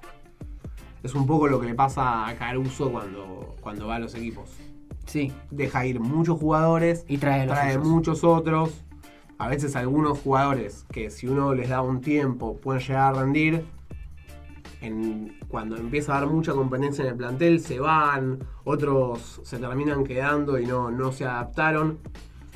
Es 1.04 1.14
un 1.14 1.28
poco 1.28 1.48
lo 1.48 1.60
que 1.60 1.68
le 1.68 1.76
pasa 1.76 2.28
a 2.28 2.36
Caruso 2.36 2.90
cuando, 2.90 3.56
cuando 3.60 3.88
va 3.88 3.96
a 3.96 4.00
los 4.00 4.16
equipos. 4.16 4.50
Sí. 5.08 5.32
Deja 5.50 5.86
ir 5.86 6.00
muchos 6.00 6.38
jugadores 6.40 7.04
Y 7.08 7.18
trae 7.18 7.78
muchos 7.80 8.24
otros. 8.24 8.84
A 9.40 9.48
veces 9.48 9.76
algunos 9.76 10.20
jugadores 10.20 10.86
que 10.92 11.10
si 11.10 11.28
uno 11.28 11.54
les 11.56 11.70
da 11.70 11.82
un 11.82 12.02
tiempo 12.02 12.58
pueden 12.58 12.82
llegar 12.82 13.16
a 13.16 13.20
rendir. 13.22 13.66
En- 14.82 15.36
cuando 15.48 15.76
empieza 15.78 16.16
a 16.16 16.20
dar 16.20 16.30
mucha 16.30 16.52
competencia 16.54 17.04
en 17.04 17.10
el 17.12 17.16
plantel 17.16 17.60
se 17.62 17.80
van, 17.80 18.40
otros 18.64 19.42
se 19.44 19.58
terminan 19.58 20.04
quedando 20.04 20.60
y 20.60 20.66
no, 20.66 20.92
no 20.92 21.12
se 21.12 21.26
adaptaron. 21.26 21.98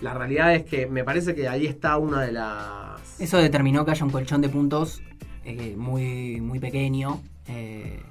La 0.01 0.13
realidad 0.13 0.53
es 0.53 0.63
que 0.65 0.87
me 0.87 1.03
parece 1.03 1.33
que 1.35 1.47
ahí 1.47 1.65
está 1.67 1.97
una 1.97 2.21
de 2.21 2.31
las... 2.31 3.19
Eso 3.19 3.37
determinó 3.37 3.85
que 3.85 3.91
haya 3.91 4.03
un 4.05 4.11
colchón 4.11 4.41
de 4.41 4.49
puntos 4.49 5.01
eh, 5.45 5.75
muy, 5.77 6.41
muy 6.41 6.59
pequeño 6.59 7.21
eh, 7.47 8.01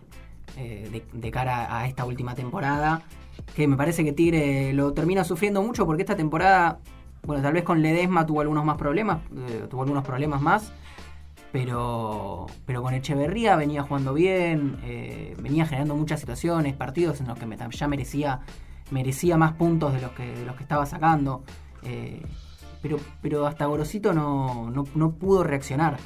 eh, 0.57 0.89
de, 0.91 1.05
de 1.13 1.31
cara 1.31 1.77
a 1.79 1.87
esta 1.87 2.05
última 2.05 2.35
temporada. 2.35 3.03
Que 3.55 3.67
me 3.67 3.77
parece 3.77 4.05
que 4.05 4.13
Tigre 4.13 4.73
lo 4.73 4.93
termina 4.93 5.25
sufriendo 5.25 5.63
mucho 5.63 5.87
porque 5.87 6.03
esta 6.03 6.17
temporada, 6.17 6.79
bueno, 7.25 7.43
tal 7.43 7.53
vez 7.53 7.65
con 7.65 7.83
Ledesma 7.83 8.27
tuvo 8.27 8.41
algunos 8.41 8.65
más 8.65 8.77
problemas, 8.77 9.19
eh, 9.37 9.67
tuvo 9.69 9.83
algunos 9.83 10.05
problemas 10.05 10.41
más. 10.41 10.73
Pero, 11.53 12.47
pero 12.65 12.81
con 12.81 12.95
Echeverría 12.95 13.57
venía 13.57 13.83
jugando 13.83 14.15
bien, 14.15 14.79
eh, 14.85 15.35
venía 15.41 15.67
generando 15.67 15.97
muchas 15.97 16.21
situaciones, 16.21 16.77
partidos 16.77 17.21
en 17.21 17.27
los 17.27 17.37
que 17.39 17.45
me- 17.47 17.57
ya 17.57 17.89
merecía, 17.89 18.41
merecía 18.93 19.37
más 19.37 19.55
puntos 19.55 19.93
de 19.93 20.01
los 20.01 20.13
que, 20.13 20.27
de 20.33 20.45
los 20.47 20.55
que 20.55 20.63
estaba 20.63 20.87
sacando. 20.87 21.43
Eh, 21.83 22.23
pero, 22.83 22.99
pero 23.21 23.47
hasta 23.49 23.67
Gorosito 23.67 24.13
no, 24.13 24.71
no, 24.71 24.85
no 24.95 25.11
pudo 25.11 25.43
reaccionar. 25.43 25.97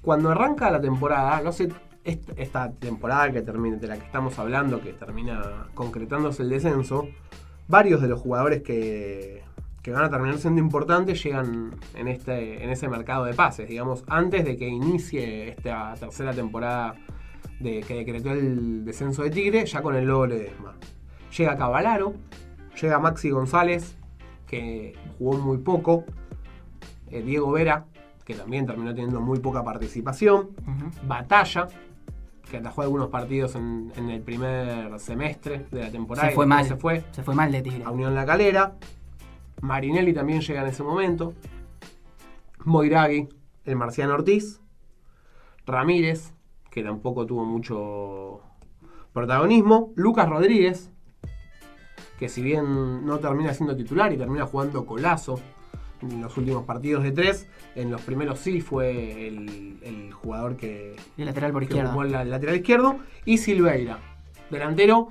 Cuando 0.00 0.30
arranca 0.30 0.70
la 0.70 0.80
temporada, 0.80 1.40
no 1.42 1.52
sé, 1.52 1.68
esta 2.04 2.70
temporada 2.72 3.32
que 3.32 3.42
termina, 3.42 3.76
de 3.76 3.86
la 3.86 3.96
que 3.96 4.04
estamos 4.04 4.38
hablando, 4.38 4.80
que 4.80 4.92
termina 4.92 5.68
concretándose 5.74 6.42
el 6.42 6.50
descenso, 6.50 7.08
varios 7.68 8.02
de 8.02 8.08
los 8.08 8.20
jugadores 8.20 8.62
que, 8.62 9.42
que 9.82 9.90
van 9.90 10.04
a 10.04 10.10
terminar 10.10 10.38
siendo 10.38 10.60
importantes 10.60 11.22
llegan 11.22 11.74
en, 11.94 12.08
este, 12.08 12.62
en 12.62 12.70
ese 12.70 12.88
mercado 12.88 13.24
de 13.24 13.34
pases, 13.34 13.68
digamos, 13.68 14.04
antes 14.08 14.44
de 14.44 14.56
que 14.56 14.68
inicie 14.68 15.50
esta 15.50 15.94
tercera 15.94 16.32
temporada 16.32 16.94
de, 17.60 17.80
que 17.80 17.94
decretó 17.94 18.32
el 18.32 18.84
descenso 18.84 19.22
de 19.22 19.30
Tigre, 19.30 19.64
ya 19.64 19.82
con 19.82 19.94
el 19.94 20.04
logo 20.04 20.26
Ledesma. 20.26 20.74
Llega 21.36 21.56
Cavalaro, 21.56 22.14
llega 22.80 22.98
Maxi 22.98 23.30
González, 23.30 23.96
que 24.46 24.94
jugó 25.18 25.38
muy 25.38 25.58
poco, 25.58 26.04
eh, 27.10 27.22
Diego 27.22 27.50
Vera, 27.52 27.86
que 28.24 28.34
también 28.34 28.66
terminó 28.66 28.94
teniendo 28.94 29.20
muy 29.20 29.38
poca 29.38 29.62
participación. 29.62 30.50
Batalla, 31.06 31.68
que 32.54 32.60
atajó 32.60 32.82
algunos 32.82 33.08
partidos 33.08 33.56
en, 33.56 33.92
en 33.96 34.10
el 34.10 34.20
primer 34.22 35.00
semestre 35.00 35.66
de 35.72 35.80
la 35.80 35.90
temporada. 35.90 36.28
Se 36.28 36.34
fue 36.36 36.46
mal. 36.46 36.64
Se 36.64 36.76
fue 36.76 37.02
Se 37.10 37.24
fue 37.24 37.34
mal 37.34 37.50
de 37.50 37.62
Tigre. 37.62 37.82
a 37.82 37.90
Unión 37.90 38.14
La 38.14 38.24
Calera. 38.24 38.76
Marinelli 39.60 40.12
también 40.12 40.40
llega 40.40 40.62
en 40.62 40.68
ese 40.68 40.84
momento. 40.84 41.34
Moiragui, 42.64 43.28
el 43.64 43.74
Marciano 43.74 44.14
Ortiz. 44.14 44.60
Ramírez, 45.66 46.32
que 46.70 46.84
tampoco 46.84 47.26
tuvo 47.26 47.44
mucho 47.44 48.40
protagonismo. 49.12 49.92
Lucas 49.96 50.28
Rodríguez, 50.28 50.92
que 52.20 52.28
si 52.28 52.40
bien 52.40 53.04
no 53.04 53.18
termina 53.18 53.52
siendo 53.52 53.74
titular 53.74 54.12
y 54.12 54.16
termina 54.16 54.46
jugando 54.46 54.86
colazo 54.86 55.40
en 56.10 56.20
los 56.20 56.36
últimos 56.36 56.64
partidos 56.64 57.02
de 57.02 57.12
tres, 57.12 57.48
en 57.74 57.90
los 57.90 58.00
primeros 58.02 58.38
sí 58.38 58.60
fue 58.60 59.26
el, 59.28 59.78
el 59.82 60.12
jugador 60.12 60.56
que, 60.56 60.96
El 61.16 61.26
lateral 61.26 61.52
por 61.52 61.62
izquierda. 61.62 61.90
jugó 61.90 62.02
el 62.04 62.12
la- 62.12 62.24
lateral 62.24 62.56
izquierdo, 62.56 62.96
y 63.24 63.38
Silveira, 63.38 63.98
delantero 64.50 65.08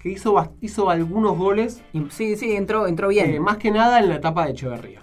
que 0.00 0.10
hizo, 0.10 0.54
hizo 0.60 0.90
algunos 0.90 1.36
goles, 1.38 1.82
Sí, 2.10 2.36
sí, 2.36 2.52
entró, 2.52 2.86
entró 2.86 3.08
bien. 3.08 3.30
eh, 3.34 3.40
más 3.40 3.56
que 3.56 3.70
nada 3.70 3.98
en 4.00 4.08
la 4.10 4.16
etapa 4.16 4.44
de 4.44 4.52
Echeverría. 4.52 5.00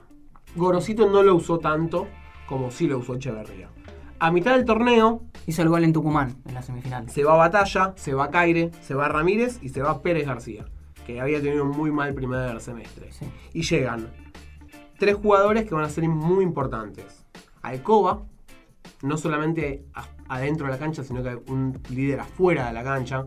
Gorosito 0.56 1.10
no 1.10 1.24
lo 1.24 1.36
usó 1.36 1.60
tanto 1.60 2.08
como 2.48 2.70
sí 2.72 2.88
lo 2.88 2.98
usó 3.00 3.16
Echeverría. 3.16 3.70
A 4.20 4.32
mitad 4.32 4.56
del 4.56 4.66
torneo 4.66 5.22
Hizo 5.48 5.64
el 5.64 5.70
gol 5.70 5.84
en 5.84 5.92
Tucumán 5.92 6.36
en 6.48 6.54
la 6.54 6.62
semifinal. 6.62 7.10
se 7.10 7.24
va 7.24 7.36
Batalla, 7.36 7.94
se 7.96 8.14
va 8.14 8.30
Caire, 8.30 8.70
se 8.82 8.94
va 8.94 9.08
Ramírez 9.08 9.58
y 9.64 9.70
se 9.70 9.82
va 9.82 10.04
Pérez 10.04 10.28
García, 10.28 10.66
que 11.08 11.20
había 11.20 11.42
tenido 11.42 11.64
un 11.64 11.72
muy 11.72 11.90
mal 11.90 12.14
primer 12.14 12.62
semestre. 12.62 13.12
Sí. 13.12 13.26
Y 13.54 13.64
llegan 13.64 14.08
tres 15.02 15.16
jugadores 15.16 15.66
que 15.66 15.74
van 15.74 15.84
a 15.84 15.90
ser 15.90 16.08
muy 16.08 16.44
importantes. 16.44 17.26
Alcoba, 17.64 18.22
no 19.02 19.18
solamente 19.18 19.84
adentro 20.28 20.68
de 20.68 20.74
la 20.74 20.78
cancha, 20.78 21.04
sino 21.04 21.24
que 21.24 21.40
un 21.52 21.80
líder 21.90 22.20
afuera 22.20 22.68
de 22.68 22.74
la 22.74 22.84
cancha. 22.84 23.26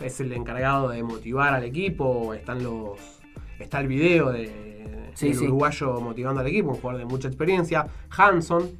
Es 0.00 0.20
el 0.20 0.32
encargado 0.32 0.88
de 0.88 1.02
motivar 1.02 1.52
al 1.52 1.64
equipo. 1.64 2.32
Están 2.32 2.62
los. 2.62 3.00
Está 3.58 3.80
el 3.80 3.88
video 3.88 4.30
de, 4.30 5.10
Sí, 5.14 5.26
del 5.30 5.36
sí. 5.38 5.44
uruguayo 5.46 6.00
motivando 6.00 6.42
al 6.42 6.46
equipo, 6.46 6.68
un 6.70 6.76
jugador 6.76 7.00
de 7.00 7.06
mucha 7.06 7.26
experiencia. 7.26 7.88
Hanson, 8.16 8.70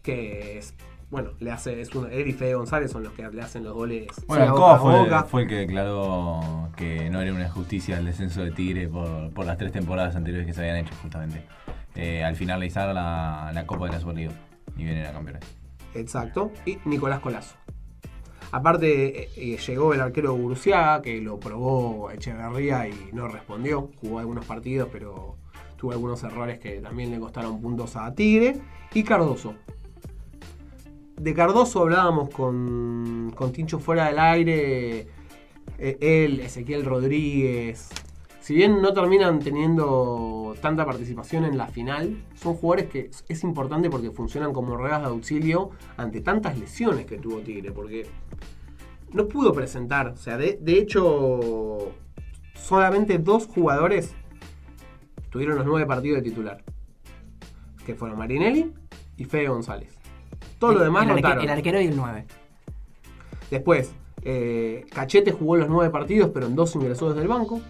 que 0.00 0.58
es. 0.58 0.74
Bueno, 1.10 1.30
le 1.40 1.50
hace. 1.50 1.80
Es 1.80 1.94
un, 1.94 2.10
él 2.12 2.28
y 2.28 2.32
Fede 2.32 2.54
González 2.54 2.90
son 2.90 3.02
los 3.02 3.12
que 3.14 3.26
le 3.28 3.42
hacen 3.42 3.64
los 3.64 3.72
goles. 3.74 4.08
Bueno, 4.26 4.44
Sí, 4.44 4.48
Alcoba 4.50 4.76
boca 4.76 4.76
a 4.76 4.78
fue, 4.78 4.98
boca. 5.00 5.24
fue 5.24 5.42
el 5.42 5.48
que 5.48 5.54
declaró 5.56 6.68
que 6.76 7.08
no 7.10 7.20
era 7.22 7.32
una 7.32 7.48
justicia 7.50 7.98
el 7.98 8.04
descenso 8.04 8.42
de 8.42 8.50
Tigre 8.50 8.88
por, 8.88 9.30
por 9.32 9.46
las 9.46 9.56
tres 9.56 9.72
temporadas 9.72 10.14
anteriores 10.16 10.46
que 10.46 10.52
se 10.52 10.60
habían 10.60 10.76
hecho, 10.76 10.94
justamente. 11.02 11.42
Eh, 11.94 12.22
al 12.22 12.36
finalizar 12.36 12.94
la, 12.94 13.50
la 13.54 13.66
Copa 13.66 13.86
de 13.86 13.92
la 13.92 14.00
Superliga. 14.00 14.32
Y 14.76 14.84
vienen 14.84 15.06
a 15.06 15.12
campeones. 15.12 15.42
Exacto. 15.94 16.52
Y 16.66 16.78
Nicolás 16.84 17.20
Colazo. 17.20 17.56
Aparte, 18.50 19.22
eh, 19.24 19.28
eh, 19.36 19.56
llegó 19.58 19.92
el 19.94 20.00
arquero 20.00 20.32
Guruciaga, 20.34 21.02
que 21.02 21.20
lo 21.20 21.38
probó 21.40 22.10
Echeverría 22.10 22.86
y 22.88 23.10
no 23.12 23.28
respondió. 23.28 23.90
Jugó 24.00 24.20
algunos 24.20 24.44
partidos, 24.46 24.88
pero 24.92 25.36
tuvo 25.76 25.92
algunos 25.92 26.22
errores 26.22 26.58
que 26.58 26.80
también 26.80 27.10
le 27.10 27.18
costaron 27.18 27.60
puntos 27.60 27.96
a 27.96 28.14
Tigre. 28.14 28.56
Y 28.94 29.02
Cardoso. 29.04 29.54
De 31.20 31.34
Cardoso 31.34 31.82
hablábamos 31.82 32.30
con, 32.30 33.32
con 33.34 33.52
Tincho 33.52 33.78
fuera 33.78 34.06
del 34.06 34.18
aire. 34.18 35.08
eh, 35.78 35.98
él, 36.00 36.40
Ezequiel 36.40 36.84
Rodríguez. 36.84 37.88
Si 38.40 38.54
bien 38.54 38.80
no 38.80 38.94
terminan 38.94 39.40
teniendo 39.40 40.54
tanta 40.62 40.86
participación 40.86 41.44
en 41.44 41.58
la 41.58 41.66
final, 41.66 42.24
son 42.34 42.54
jugadores 42.54 42.88
que 42.88 43.10
es 43.28 43.44
importante 43.44 43.90
porque 43.90 44.10
funcionan 44.10 44.52
como 44.52 44.76
ruedas 44.76 45.02
de 45.02 45.08
auxilio 45.08 45.70
ante 45.96 46.22
tantas 46.22 46.58
lesiones 46.58 47.04
que 47.04 47.18
tuvo 47.18 47.40
Tigre. 47.40 47.72
Porque 47.72 48.06
no 49.12 49.28
pudo 49.28 49.52
presentar. 49.52 50.08
O 50.08 50.16
sea, 50.16 50.38
de, 50.38 50.58
de 50.60 50.78
hecho, 50.78 51.92
solamente 52.54 53.18
dos 53.18 53.46
jugadores 53.46 54.14
tuvieron 55.30 55.56
los 55.56 55.66
nueve 55.66 55.84
partidos 55.86 56.22
de 56.22 56.30
titular. 56.30 56.64
Que 57.84 57.94
fueron 57.94 58.18
Marinelli 58.18 58.72
y 59.16 59.24
Fede 59.24 59.48
González. 59.48 59.97
Todo 60.58 60.72
lo 60.72 60.84
demás 60.84 61.04
el, 61.06 61.14
rotaron. 61.14 61.44
el 61.44 61.50
arquero 61.50 61.80
y 61.80 61.86
el 61.86 61.96
9. 61.96 62.26
Después, 63.50 63.92
eh, 64.22 64.84
Cachete 64.92 65.32
jugó 65.32 65.56
los 65.56 65.68
nueve 65.68 65.90
partidos, 65.90 66.30
pero 66.34 66.46
en 66.46 66.54
dos 66.54 66.74
ingresó 66.74 67.08
desde 67.08 67.22
el 67.22 67.28
banco. 67.28 67.60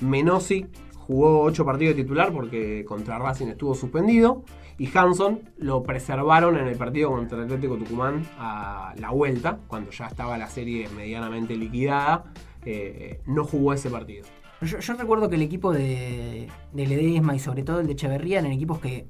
Menosi 0.00 0.66
jugó 1.06 1.42
ocho 1.42 1.64
partidos 1.64 1.96
de 1.96 2.02
titular 2.02 2.32
porque 2.32 2.84
contra 2.84 3.18
Racing 3.18 3.48
estuvo 3.48 3.74
suspendido. 3.74 4.42
Y 4.78 4.88
Hanson 4.96 5.40
lo 5.58 5.82
preservaron 5.82 6.56
en 6.56 6.66
el 6.66 6.76
partido 6.76 7.10
contra 7.10 7.38
el 7.38 7.44
Atlético 7.44 7.76
Tucumán 7.76 8.26
a 8.38 8.94
la 8.98 9.10
vuelta, 9.10 9.58
cuando 9.68 9.90
ya 9.90 10.06
estaba 10.06 10.36
la 10.38 10.48
serie 10.48 10.88
medianamente 10.96 11.54
liquidada. 11.56 12.24
eh, 12.64 13.20
no 13.26 13.44
jugó 13.44 13.72
ese 13.74 13.90
partido. 13.90 14.24
Yo, 14.62 14.78
yo 14.78 14.94
recuerdo 14.94 15.28
que 15.28 15.34
el 15.34 15.42
equipo 15.42 15.72
de, 15.72 16.48
de 16.72 16.86
Ledesma 16.86 17.34
y 17.34 17.38
sobre 17.40 17.64
todo 17.64 17.80
el 17.80 17.86
de 17.86 17.92
Echeverría 17.94 18.38
eran 18.38 18.52
equipos 18.52 18.78
que 18.78 19.06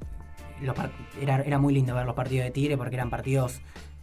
los 0.62 0.76
era, 1.20 1.42
era 1.42 1.58
muy 1.58 1.72
lindo 1.74 1.94
ver 1.94 2.06
los 2.06 2.14
partidos 2.14 2.44
de 2.44 2.50
Tigre 2.50 2.76
porque 2.76 2.94
eran 2.96 3.10
partidos 3.10 3.60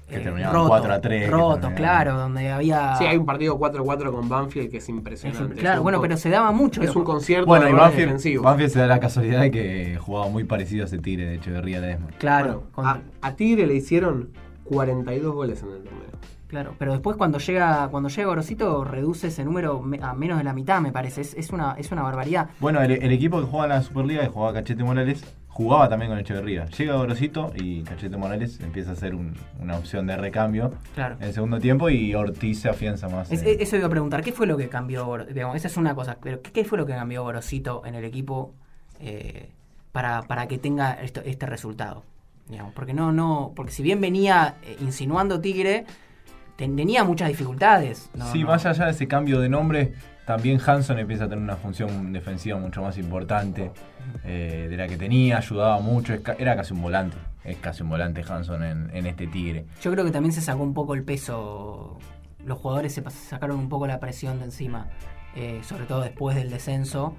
Que 0.08 0.18
eh, 0.18 0.20
terminaban 0.22 0.54
rotos, 0.56 0.70
4 0.70 0.94
a 0.94 1.02
3, 1.02 1.24
que 1.26 1.32
rotos, 1.32 1.72
claro, 1.74 2.18
donde 2.18 2.50
había... 2.52 2.96
Sí, 2.98 3.06
hay 3.06 3.16
un 3.18 3.26
partido 3.26 3.60
4-4 3.60 4.12
con 4.12 4.28
Banfield 4.30 4.72
que 4.72 4.78
es 4.78 4.84
es- 4.84 4.90
impresionante. 4.90 5.56
claro, 5.56 5.78
Es 5.78 5.84
bueno, 5.84 6.02
pero 6.02 6.18
se 6.18 6.30
daba 6.30 6.52
mucho. 6.52 6.82
es 6.82 6.96
un 6.96 7.04
concierto 7.04 7.46
Bueno, 7.46 7.66
de 7.66 7.70
y 7.72 7.74
goles 7.74 7.86
Banfield, 7.88 8.06
defensivos. 8.08 8.44
Banfield 8.46 8.72
se 8.72 8.80
da 8.80 8.88
la 8.88 9.00
casualidad 9.00 9.42
de 9.42 9.52
que 9.52 9.98
jugaba 10.02 10.28
muy 10.30 10.44
parecido 10.46 10.84
a 10.84 10.88
ese 10.88 10.98
Tigre 10.98 11.26
de 11.26 11.36
Echeverría 11.36 11.80
Ledesma. 11.80 12.08
Claro, 12.18 12.48
Bueno, 12.48 12.72
con- 12.74 12.86
a, 12.88 13.02
a 13.22 13.36
Tigre 13.36 13.68
le 13.68 13.76
hicieron 13.76 14.30
42 14.66 15.34
goles 15.34 15.62
en 15.64 15.70
el 15.70 15.84
torneo. 15.84 16.10
claro, 16.48 16.76
pero 16.80 16.92
después 16.94 17.16
cuando 17.18 17.38
llega 17.40 17.88
cuando 17.90 18.10
llega 18.10 18.28
Gorosito 18.28 18.84
reduce 18.84 19.28
ese 19.28 19.44
número 19.44 19.82
me- 19.82 20.00
a 20.02 20.14
menos 20.14 20.38
de 20.40 20.44
la 20.44 20.54
mitad, 20.54 20.82
me 20.82 20.92
parece. 20.92 21.22
Es, 21.22 21.34
es 21.36 21.52
una, 21.52 21.74
es 21.78 21.92
una 21.92 22.02
barbaridad. 22.04 22.50
Bueno, 22.60 22.82
el, 22.82 22.92
el 22.92 23.12
equipo 23.12 23.40
que 23.40 23.46
jugaba 23.46 23.66
en 23.66 23.70
la 23.80 23.82
Superliga, 23.84 24.22
que 24.24 24.30
jugaba 24.30 24.54
Cachete 24.54 24.84
Morales, 24.84 25.24
jugaba 25.50 25.90
también 25.90 26.10
con 26.12 26.20
Echeverría. 26.20 26.66
Llega 26.68 26.96
Gorosito 26.96 27.52
y 27.56 27.82
Cachete 27.84 28.16
Morales 28.16 28.60
empieza 28.62 28.92
a 28.92 28.96
ser 28.96 29.14
un- 29.16 29.36
una 29.60 29.78
opción 29.78 30.08
de 30.08 30.16
recambio 30.16 30.74
Claro. 30.96 31.18
en 31.20 31.24
el 31.28 31.34
segundo 31.34 31.60
tiempo 31.60 31.90
y 31.90 32.16
Ortiz 32.16 32.62
se 32.62 32.70
afianza 32.70 33.10
más. 33.10 33.32
Es- 33.32 33.44
eso 33.44 33.76
iba 33.76 33.88
a 33.88 33.90
preguntar, 33.90 34.24
¿qué 34.24 34.32
fue 34.32 34.48
lo 34.48 34.56
que 34.58 34.70
cambió? 34.70 35.18
Digamos, 35.26 35.56
esa 35.58 35.68
es 35.68 35.76
una 35.78 35.96
cosa, 35.96 36.18
pero 36.22 36.42
¿qué, 36.42 36.64
fue 36.64 36.78
lo 36.78 36.86
que 36.86 36.94
cambió 36.94 37.24
Gorosito 37.24 37.86
en 37.86 37.96
el 37.96 38.06
equipo 38.06 38.54
eh, 39.02 39.50
para, 39.92 40.22
para 40.24 40.48
que 40.48 40.58
tenga 40.58 40.94
esto- 40.94 41.22
este 41.26 41.46
resultado? 41.46 42.04
Digamos, 42.48 42.74
porque 42.74 42.94
no, 42.94 43.12
no, 43.12 43.52
porque 43.56 43.72
si 43.72 43.84
bien 43.84 44.02
venía 44.02 44.56
eh, 44.64 44.78
insinuando 44.82 45.40
Tigre, 45.42 45.86
tenía 46.68 47.04
muchas 47.04 47.30
dificultades. 47.30 48.10
No, 48.14 48.32
sí, 48.32 48.42
no. 48.42 48.48
más 48.48 48.66
allá 48.66 48.86
de 48.86 48.92
ese 48.92 49.08
cambio 49.08 49.40
de 49.40 49.48
nombre, 49.50 49.94
también 50.26 50.60
Hanson 50.66 51.00
empieza 51.00 51.24
a 51.26 51.30
tener 51.30 51.44
una 51.44 51.56
función 51.56 52.12
defensiva 52.12 52.60
mucho 52.60 52.82
más 52.82 52.98
importante 52.98 53.72
eh, 54.26 54.68
de 54.70 54.78
la 54.78 54.88
que 54.88 54.98
tenía, 54.98 55.38
ayudaba 55.38 55.80
mucho, 55.80 56.14
era 56.38 56.56
casi 56.56 56.74
un 56.74 56.82
volante, 56.82 57.18
es 57.44 57.58
casi 57.58 57.84
un 57.84 57.90
volante 57.90 58.24
Hanson 58.28 58.64
en, 58.64 58.90
en 58.94 59.06
este 59.06 59.28
Tigre. 59.28 59.66
Yo 59.82 59.92
creo 59.92 60.04
que 60.06 60.12
también 60.12 60.34
se 60.34 60.42
sacó 60.42 60.64
un 60.64 60.74
poco 60.74 60.94
el 60.94 61.04
peso, 61.04 61.98
los 62.46 62.58
jugadores 62.58 62.94
se 62.94 63.04
sacaron 63.10 63.58
un 63.58 63.70
poco 63.70 63.88
la 63.88 64.00
presión 64.00 64.40
de 64.40 64.46
encima, 64.46 64.88
eh, 65.36 65.62
sobre 65.64 65.86
todo 65.86 66.02
después 66.02 66.36
del 66.36 66.50
descenso, 66.50 67.16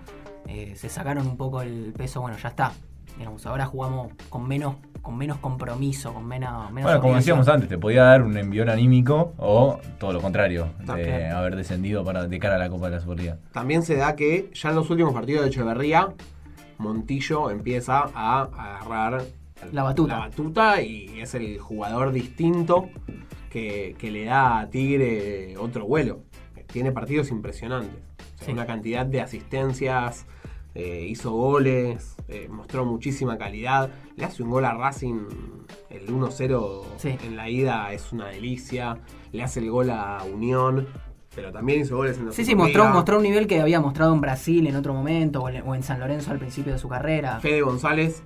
eh, 0.47 0.75
se 0.77 0.89
sacaron 0.89 1.27
un 1.27 1.37
poco 1.37 1.63
el 1.63 1.93
peso, 1.97 2.21
bueno, 2.21 2.37
ya 2.37 2.51
está. 2.51 2.73
Digamos, 3.19 3.45
ahora 3.47 3.67
jugamos 3.67 4.13
con 4.29 4.47
menos 4.49 4.77
con 5.03 5.17
menos 5.17 5.39
compromiso, 5.39 6.13
con 6.13 6.27
menos, 6.27 6.71
menos 6.73 6.91
Bueno, 6.91 7.01
como 7.01 7.17
decíamos 7.17 7.49
antes, 7.49 7.69
te 7.71 7.79
podía 7.79 8.03
dar 8.05 8.23
un 8.23 8.37
envión 8.37 8.69
anímico 8.69 9.33
o 9.39 9.79
todo 9.99 10.13
lo 10.13 10.21
contrario, 10.21 10.69
de 10.95 11.27
haber 11.29 11.57
descendido 11.57 12.05
para, 12.05 12.27
de 12.29 12.39
cara 12.39 12.57
a 12.57 12.59
la 12.59 12.69
Copa 12.69 12.91
de 12.91 12.97
la 12.97 13.01
Superliga. 13.01 13.39
También 13.53 13.83
se 13.83 13.97
da 13.97 14.15
que 14.15 14.51
ya 14.53 14.69
en 14.69 14.77
los 14.77 14.91
últimos 14.91 15.15
partidos 15.15 15.43
de 15.43 15.49
Echeverría, 15.49 16.13
Montillo 16.79 17.51
empieza 17.51 18.11
a 18.15 18.43
agarrar 18.43 19.23
La 19.73 19.83
batuta. 19.83 20.15
la 20.15 20.21
batuta 20.27 20.83
y 20.83 21.21
es 21.21 21.35
el 21.35 21.59
jugador 21.59 22.13
distinto 22.13 22.89
que, 23.49 23.97
que 23.99 24.11
le 24.11 24.25
da 24.27 24.61
a 24.61 24.71
Tigre 24.71 25.57
otro 25.59 25.87
vuelo. 25.87 26.21
Tiene 26.67 26.93
partidos 26.93 27.31
impresionantes. 27.31 28.01
O 28.35 28.39
sea, 28.39 28.47
Sí. 28.47 28.53
Una 28.53 28.65
cantidad 28.65 29.05
de 29.05 29.21
asistencias, 29.21 30.27
eh, 30.75 31.07
hizo 31.09 31.33
goles, 31.33 32.17
eh, 32.29 32.49
mostró 32.49 32.85
muchísima 32.85 33.37
calidad. 33.39 33.91
Le 34.17 34.25
hace 34.25 34.43
un 34.43 34.51
gol 34.51 34.65
a 34.65 34.75
Racing, 34.75 35.27
el 35.89 36.09
1-0 36.09 36.85
Sí. 36.99 37.17
en 37.25 37.37
la 37.37 37.49
ida 37.51 37.93
es 37.93 38.13
una 38.13 38.29
delicia. 38.29 38.99
Le 39.33 39.43
hace 39.43 39.61
el 39.61 39.71
gol 39.71 39.91
a 39.91 40.23
Unión, 40.33 40.87
pero 41.35 41.51
también 41.53 41.81
hizo 41.81 41.97
goles 41.97 42.19
en 42.19 42.27
la 42.27 42.33
Sí, 42.33 42.45
sí, 42.45 42.55
mostró, 42.55 42.89
mostró 42.89 43.17
un 43.17 43.23
nivel 43.23 43.47
que 43.47 43.61
había 43.61 43.81
mostrado 43.81 44.13
en 44.15 44.21
Brasil 44.21 44.67
en 44.67 44.77
otro 44.77 44.95
momento 44.95 45.41
o 45.43 45.49
en, 45.49 45.63
o 45.67 45.75
en 45.75 45.83
San 45.83 45.99
Lorenzo 46.01 46.31
al 46.31 46.39
principio 46.39 46.73
de 46.73 46.79
su 46.79 46.89
carrera. 46.89 47.41
Fede 47.41 47.63
González, 47.63 48.23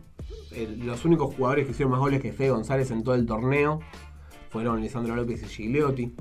eh, 0.53 0.77
los 0.83 1.05
únicos 1.05 1.35
jugadores 1.35 1.65
que 1.67 1.73
hicieron 1.73 1.93
más 1.93 2.01
goles 2.01 2.21
que 2.21 2.33
Fede 2.33 2.51
González 2.51 2.91
en 2.91 3.03
todo 3.05 3.15
el 3.15 3.27
torneo 3.27 3.81
fueron 4.51 4.81
Lisandro 4.81 5.17
López 5.17 5.43
y 5.43 5.47
Gigliotti. 5.47 6.15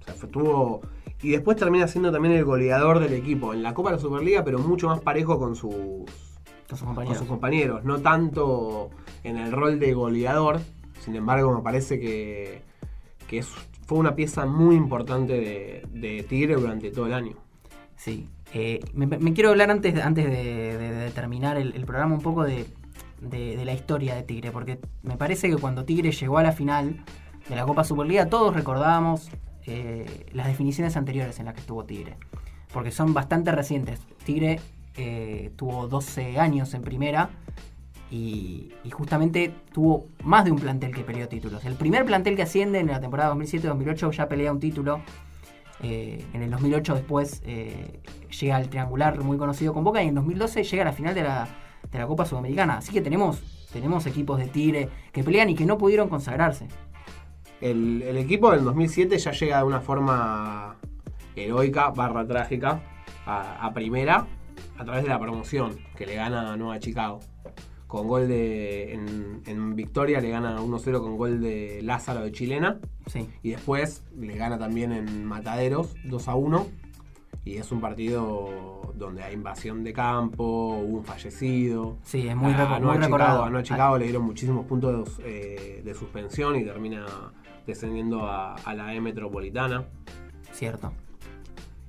O 0.00 0.04
sea, 0.04 0.14
fue, 0.14 0.28
tuvo. 0.28 0.80
Y 1.22 1.30
después 1.30 1.56
termina 1.56 1.88
siendo 1.88 2.12
también 2.12 2.34
el 2.34 2.44
goleador 2.44 3.00
del 3.00 3.12
equipo 3.14 3.52
en 3.52 3.62
la 3.62 3.74
Copa 3.74 3.90
de 3.90 3.96
la 3.96 4.02
Superliga, 4.02 4.44
pero 4.44 4.58
mucho 4.60 4.86
más 4.88 5.00
parejo 5.00 5.38
con 5.38 5.56
sus, 5.56 5.72
Con 5.74 6.06
sus 6.68 6.78
con 6.80 6.86
compañeros. 6.88 7.18
sus 7.18 7.26
compañeros. 7.26 7.84
No 7.84 7.98
tanto 8.00 8.90
en 9.24 9.36
el 9.36 9.50
rol 9.52 9.80
de 9.80 9.92
goleador. 9.94 10.60
Sin 11.00 11.16
embargo, 11.16 11.52
me 11.56 11.62
parece 11.62 11.98
que, 11.98 12.62
que 13.26 13.38
es- 13.38 13.48
fue 13.86 13.98
una 13.98 14.14
pieza 14.14 14.46
muy 14.46 14.76
importante 14.76 15.32
de, 15.32 15.86
de 15.92 16.22
Tigre 16.22 16.54
durante 16.54 16.90
todo 16.90 17.06
el 17.06 17.14
año. 17.14 17.32
Sí. 17.96 18.28
Eh, 18.54 18.80
me, 18.94 19.06
me 19.06 19.32
quiero 19.32 19.50
hablar 19.50 19.70
antes, 19.70 19.94
de- 19.94 20.02
antes 20.02 20.24
de, 20.24 20.78
de- 20.78 20.92
de 20.92 21.10
terminar 21.10 21.56
el, 21.56 21.74
el 21.74 21.84
programa 21.84 22.14
un 22.14 22.20
poco 22.22 22.44
de, 22.44 22.64
de- 23.20 23.56
de 23.56 23.64
la 23.64 23.72
historia 23.74 24.14
de 24.14 24.22
Tigre, 24.22 24.52
porque 24.52 24.78
me 25.02 25.16
parece 25.16 25.48
que 25.50 25.56
cuando 25.56 25.84
Tigre 25.84 26.12
llegó 26.12 26.38
a 26.38 26.42
la 26.44 26.52
final 26.52 27.02
de 27.48 27.56
la 27.56 27.64
Copa 27.64 27.82
Superliga, 27.82 28.28
todos 28.28 28.54
recordábamos 28.54 29.30
eh, 29.66 30.26
las 30.32 30.46
definiciones 30.46 30.96
anteriores 30.96 31.38
en 31.38 31.46
las 31.46 31.54
que 31.54 31.60
estuvo 31.60 31.84
Tigre. 31.84 32.16
porque 32.72 32.90
son 32.90 33.14
bastante 33.14 33.52
recientes. 33.52 34.00
Tigre 34.24 34.60
eh, 34.96 35.52
tuvo 35.56 35.86
12 35.86 36.38
años 36.40 36.74
en 36.74 36.82
primera 36.82 37.30
y, 38.10 38.72
justamente 38.90 39.54
tuvo 39.72 40.06
más 40.24 40.44
de 40.44 40.50
un 40.50 40.58
plantel 40.58 40.94
que 40.94 41.02
peleó 41.02 41.28
títulos. 41.28 41.64
El 41.64 41.74
primer 41.74 42.04
plantel 42.04 42.36
que 42.36 42.42
asciende 42.42 42.80
en 42.80 42.88
la 42.88 43.00
temporada 43.00 43.34
2007-2008 43.34 44.10
ya 44.12 44.28
pelea 44.28 44.50
un 44.50 44.60
título. 44.60 45.00
Eh, 45.80 46.24
en 46.32 46.42
el 46.42 46.50
2008 46.50 46.94
después 46.96 47.40
eh, 47.46 48.00
llega 48.40 48.56
al 48.56 48.68
triangular 48.68 49.22
muy 49.22 49.38
conocido 49.38 49.72
con 49.72 49.84
Boca 49.84 50.02
y 50.02 50.08
en 50.08 50.16
2012 50.16 50.64
llega 50.64 50.82
a 50.82 50.86
la 50.86 50.92
final 50.92 51.14
de 51.14 51.22
la, 51.22 51.48
de 51.92 51.98
la 51.98 52.06
Copa 52.06 52.24
Sudamericana. 52.24 52.78
Así 52.78 52.92
que 52.92 53.00
tenemos, 53.00 53.68
tenemos 53.72 54.06
equipos 54.06 54.38
de 54.38 54.48
Tigre 54.48 54.88
que 55.12 55.22
pelean 55.22 55.50
y 55.50 55.54
que 55.54 55.66
no 55.66 55.78
pudieron 55.78 56.08
consagrarse. 56.08 56.66
El, 57.60 58.02
el 58.02 58.16
equipo 58.16 58.50
del 58.50 58.64
2007 58.64 59.18
ya 59.18 59.32
llega 59.32 59.58
de 59.58 59.64
una 59.64 59.80
forma 59.80 60.76
heroica, 61.34 61.90
barra 61.90 62.26
trágica, 62.26 62.80
a, 63.26 63.66
a 63.66 63.72
primera 63.74 64.26
a 64.78 64.84
través 64.84 65.02
de 65.02 65.08
la 65.08 65.18
promoción 65.18 65.76
que 65.96 66.06
le 66.06 66.14
gana 66.14 66.52
a 66.52 66.56
Nueva 66.56 66.78
Chicago. 66.78 67.20
Con 67.86 68.06
gol 68.06 68.28
de. 68.28 68.92
En, 68.92 69.42
en 69.46 69.74
victoria 69.74 70.20
le 70.20 70.28
gana 70.28 70.60
1-0 70.60 71.00
con 71.00 71.16
gol 71.16 71.40
de 71.40 71.80
Lázaro 71.82 72.22
de 72.22 72.32
Chilena. 72.32 72.78
Sí. 73.06 73.28
Y 73.42 73.50
después 73.50 74.04
le 74.18 74.36
gana 74.36 74.58
también 74.58 74.92
en 74.92 75.24
Mataderos 75.24 75.94
2 76.04 76.28
a 76.28 76.34
1. 76.34 76.66
Y 77.48 77.56
es 77.56 77.72
un 77.72 77.80
partido 77.80 78.92
donde 78.94 79.22
hay 79.22 79.32
invasión 79.32 79.82
de 79.82 79.94
campo, 79.94 80.44
hubo 80.44 80.98
un 80.98 81.02
fallecido. 81.02 81.96
Sí, 82.02 82.28
es 82.28 82.36
muy, 82.36 82.52
a, 82.52 82.58
reco- 82.58 82.74
a 82.74 82.78
Nueva 82.78 82.94
muy 82.96 83.04
recordado. 83.04 83.30
Chicago, 83.30 83.44
a 83.44 83.48
Nueva 83.50 83.62
Chicago 83.62 83.98
le 83.98 84.04
dieron 84.04 84.22
muchísimos 84.24 84.66
puntos 84.66 85.18
eh, 85.24 85.80
de 85.82 85.94
suspensión 85.94 86.56
y 86.56 86.64
termina 86.64 87.06
descendiendo 87.66 88.26
a, 88.26 88.54
a 88.56 88.74
la 88.74 88.94
E 88.94 89.00
metropolitana. 89.00 89.86
Cierto. 90.52 90.92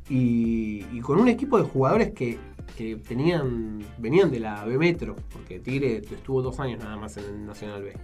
Y, 0.09 0.85
y 0.93 1.01
con 1.01 1.19
un 1.19 1.27
equipo 1.27 1.57
de 1.57 1.65
jugadores 1.65 2.13
que, 2.13 2.39
que 2.77 2.95
tenían 2.95 3.83
venían 3.97 4.31
de 4.31 4.39
la 4.39 4.63
B 4.63 4.77
Metro, 4.77 5.17
porque 5.33 5.59
Tigre 5.59 5.97
estuvo 5.97 6.41
dos 6.41 6.57
años 6.61 6.79
nada 6.81 6.95
más 6.95 7.17
en 7.17 7.25
el 7.25 7.45
Nacional 7.45 7.83
B. 7.83 7.97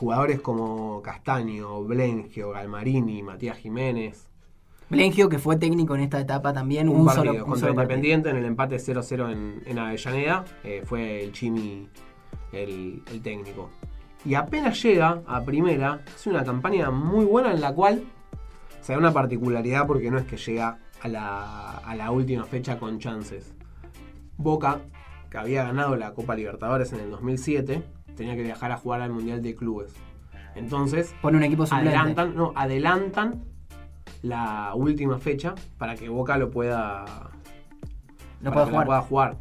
Jugadores 0.00 0.40
como 0.40 1.00
Castaño, 1.00 1.84
Blengio, 1.84 2.50
Galmarini, 2.50 3.22
Matías 3.22 3.56
Jiménez. 3.58 4.26
Blengio, 4.92 5.28
que 5.28 5.38
fue 5.38 5.56
técnico 5.56 5.94
en 5.94 6.02
esta 6.02 6.20
etapa 6.20 6.52
también, 6.52 6.88
Un, 6.88 7.00
un, 7.00 7.06
partido 7.06 7.32
solo, 7.32 7.46
un 7.46 7.58
solo. 7.58 7.72
Independiente 7.72 8.30
en 8.30 8.36
el 8.36 8.44
empate 8.44 8.76
0-0 8.76 9.32
en, 9.32 9.62
en 9.66 9.78
Avellaneda. 9.78 10.44
eh, 10.62 10.82
fue 10.84 11.24
el 11.24 11.32
Chimi 11.32 11.88
el, 12.52 13.02
el 13.10 13.22
técnico. 13.22 13.70
Y 14.24 14.34
apenas 14.34 14.80
llega 14.82 15.22
a 15.26 15.42
primera, 15.42 16.00
hace 16.14 16.30
una 16.30 16.44
campaña 16.44 16.90
muy 16.90 17.24
buena 17.24 17.52
en 17.52 17.60
la 17.60 17.74
cual 17.74 18.04
se 18.80 18.92
da 18.92 18.98
una 18.98 19.12
particularidad 19.12 19.86
porque 19.86 20.10
no 20.10 20.18
es 20.18 20.26
que 20.26 20.36
llega 20.36 20.78
a 21.00 21.08
la, 21.08 21.78
a 21.78 21.96
la 21.96 22.10
última 22.12 22.44
fecha 22.44 22.78
con 22.78 22.98
chances. 23.00 23.54
Boca, 24.36 24.80
que 25.30 25.38
había 25.38 25.64
ganado 25.64 25.96
la 25.96 26.12
Copa 26.12 26.36
Libertadores 26.36 26.92
en 26.92 27.00
el 27.00 27.10
2007, 27.10 27.82
tenía 28.16 28.36
que 28.36 28.42
viajar 28.42 28.70
a 28.72 28.76
jugar 28.76 29.00
al 29.00 29.10
Mundial 29.12 29.42
de 29.42 29.54
Clubes. 29.54 29.92
Entonces, 30.54 31.14
Pone 31.22 31.38
un 31.38 31.44
equipo 31.44 31.64
suplente. 31.64 31.88
adelantan, 31.96 32.36
no, 32.36 32.52
adelantan 32.54 33.42
la 34.22 34.72
última 34.74 35.18
fecha 35.18 35.54
para 35.78 35.94
que 35.96 36.08
Boca 36.08 36.36
lo 36.38 36.50
pueda, 36.50 37.04
No 38.40 38.50
para 38.50 38.52
puede 38.52 38.52
que 38.52 38.56
la 38.56 38.64
jugar. 38.70 38.86
pueda 38.86 39.00
jugar. 39.02 39.36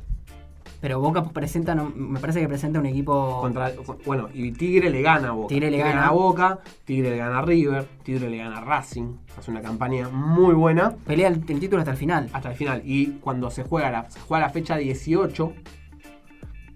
Pero 0.79 0.99
Boca 0.99 1.23
presenta, 1.25 1.75
no- 1.75 1.91
me 1.95 2.19
parece 2.19 2.39
que 2.41 2.47
presenta 2.47 2.79
un 2.79 2.87
equipo. 2.87 3.39
Contra, 3.39 3.71
bueno, 4.03 4.29
y 4.33 4.51
Tigre 4.51 4.89
le 4.89 5.03
gana 5.03 5.29
a 5.29 5.31
Boca. 5.33 5.47
Tigre 5.49 5.69
le 5.69 5.77
gana. 5.77 6.07
a 6.07 6.11
Boca, 6.11 6.59
Tigre 6.85 7.11
le 7.11 7.17
gana 7.17 7.37
a 7.37 7.41
River, 7.43 7.85
Tigre 8.03 8.29
le 8.31 8.37
gana 8.37 8.57
a 8.57 8.61
Racing. 8.61 9.13
Hace 9.37 9.51
una 9.51 9.61
campaña 9.61 10.09
muy 10.09 10.55
buena 10.55 10.95
Pelea 11.05 11.27
el, 11.27 11.35
el 11.47 11.59
título 11.59 11.79
hasta 11.81 11.91
el 11.91 11.97
final. 11.97 12.29
hasta 12.33 12.49
el 12.49 12.55
final. 12.55 12.81
Y 12.83 13.19
cuando 13.21 13.51
se 13.51 13.61
juega 13.63 13.91
la, 13.91 14.09
se 14.09 14.19
juega 14.21 14.47
la 14.47 14.51
fecha 14.51 14.75
18, 14.77 15.53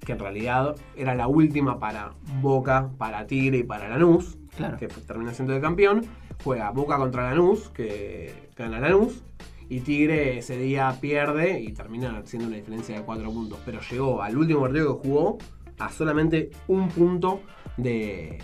que 0.06 0.12
en 0.12 0.20
realidad 0.20 0.76
era 0.96 1.16
la 1.16 1.28
última 1.28 1.80
para 1.80 2.12
Boca, 2.42 2.90
para 3.00 3.26
Tigre 3.26 3.58
y 3.58 3.64
para 3.64 3.90
Lanús, 3.90 4.38
Claro. 4.56 4.78
que 4.78 4.88
termina 4.88 5.34
siendo 5.34 5.56
el 5.56 5.62
campeón, 5.62 6.06
juega 6.44 6.72
Boca 6.72 6.98
contra 6.98 7.30
Lanús, 7.30 7.70
que 7.70 8.50
gana 8.56 8.80
Lanús, 8.80 9.24
y 9.70 9.80
Tigre 9.80 10.38
ese 10.38 10.58
día 10.58 10.96
pierde 11.02 11.60
y 11.60 11.74
termina 11.74 12.22
siendo 12.26 12.48
una 12.48 12.58
diferencia 12.58 12.96
de 12.96 13.04
4 13.04 13.32
puntos. 13.32 13.60
Pero 13.66 13.80
llegó 13.90 14.22
al 14.22 14.38
último 14.38 14.62
partido 14.62 15.02
que 15.02 15.08
jugó 15.08 15.38
a 15.80 15.90
solamente 15.90 16.52
un 16.68 16.90
punto 16.90 17.42
de, 17.78 18.40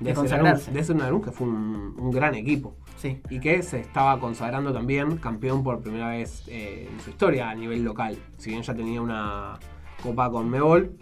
De 0.00 0.10
ese. 0.10 0.28
Lanús, 0.28 0.72
de 0.72 0.80
ese 0.80 0.94
Lanús, 0.94 1.24
que 1.24 1.30
fue 1.32 1.46
un, 1.46 1.94
un 1.98 2.10
gran 2.10 2.34
equipo. 2.34 2.76
Sí. 2.96 3.20
Y 3.30 3.38
que 3.38 3.62
se 3.62 3.80
estaba 3.80 4.18
consagrando 4.18 4.72
también 4.72 5.18
campeón 5.18 5.62
por 5.62 5.80
primera 5.80 6.08
vez 6.08 6.42
eh, 6.48 6.88
en 6.90 7.00
su 7.00 7.10
historia 7.10 7.50
a 7.50 7.54
nivel 7.54 7.84
local. 7.84 8.16
Si 8.38 8.50
bien 8.50 8.62
ya 8.62 8.74
tenía 8.74 9.00
una 9.00 9.58
copa 10.02 10.30
con 10.30 10.48
Mebol. 10.50 10.96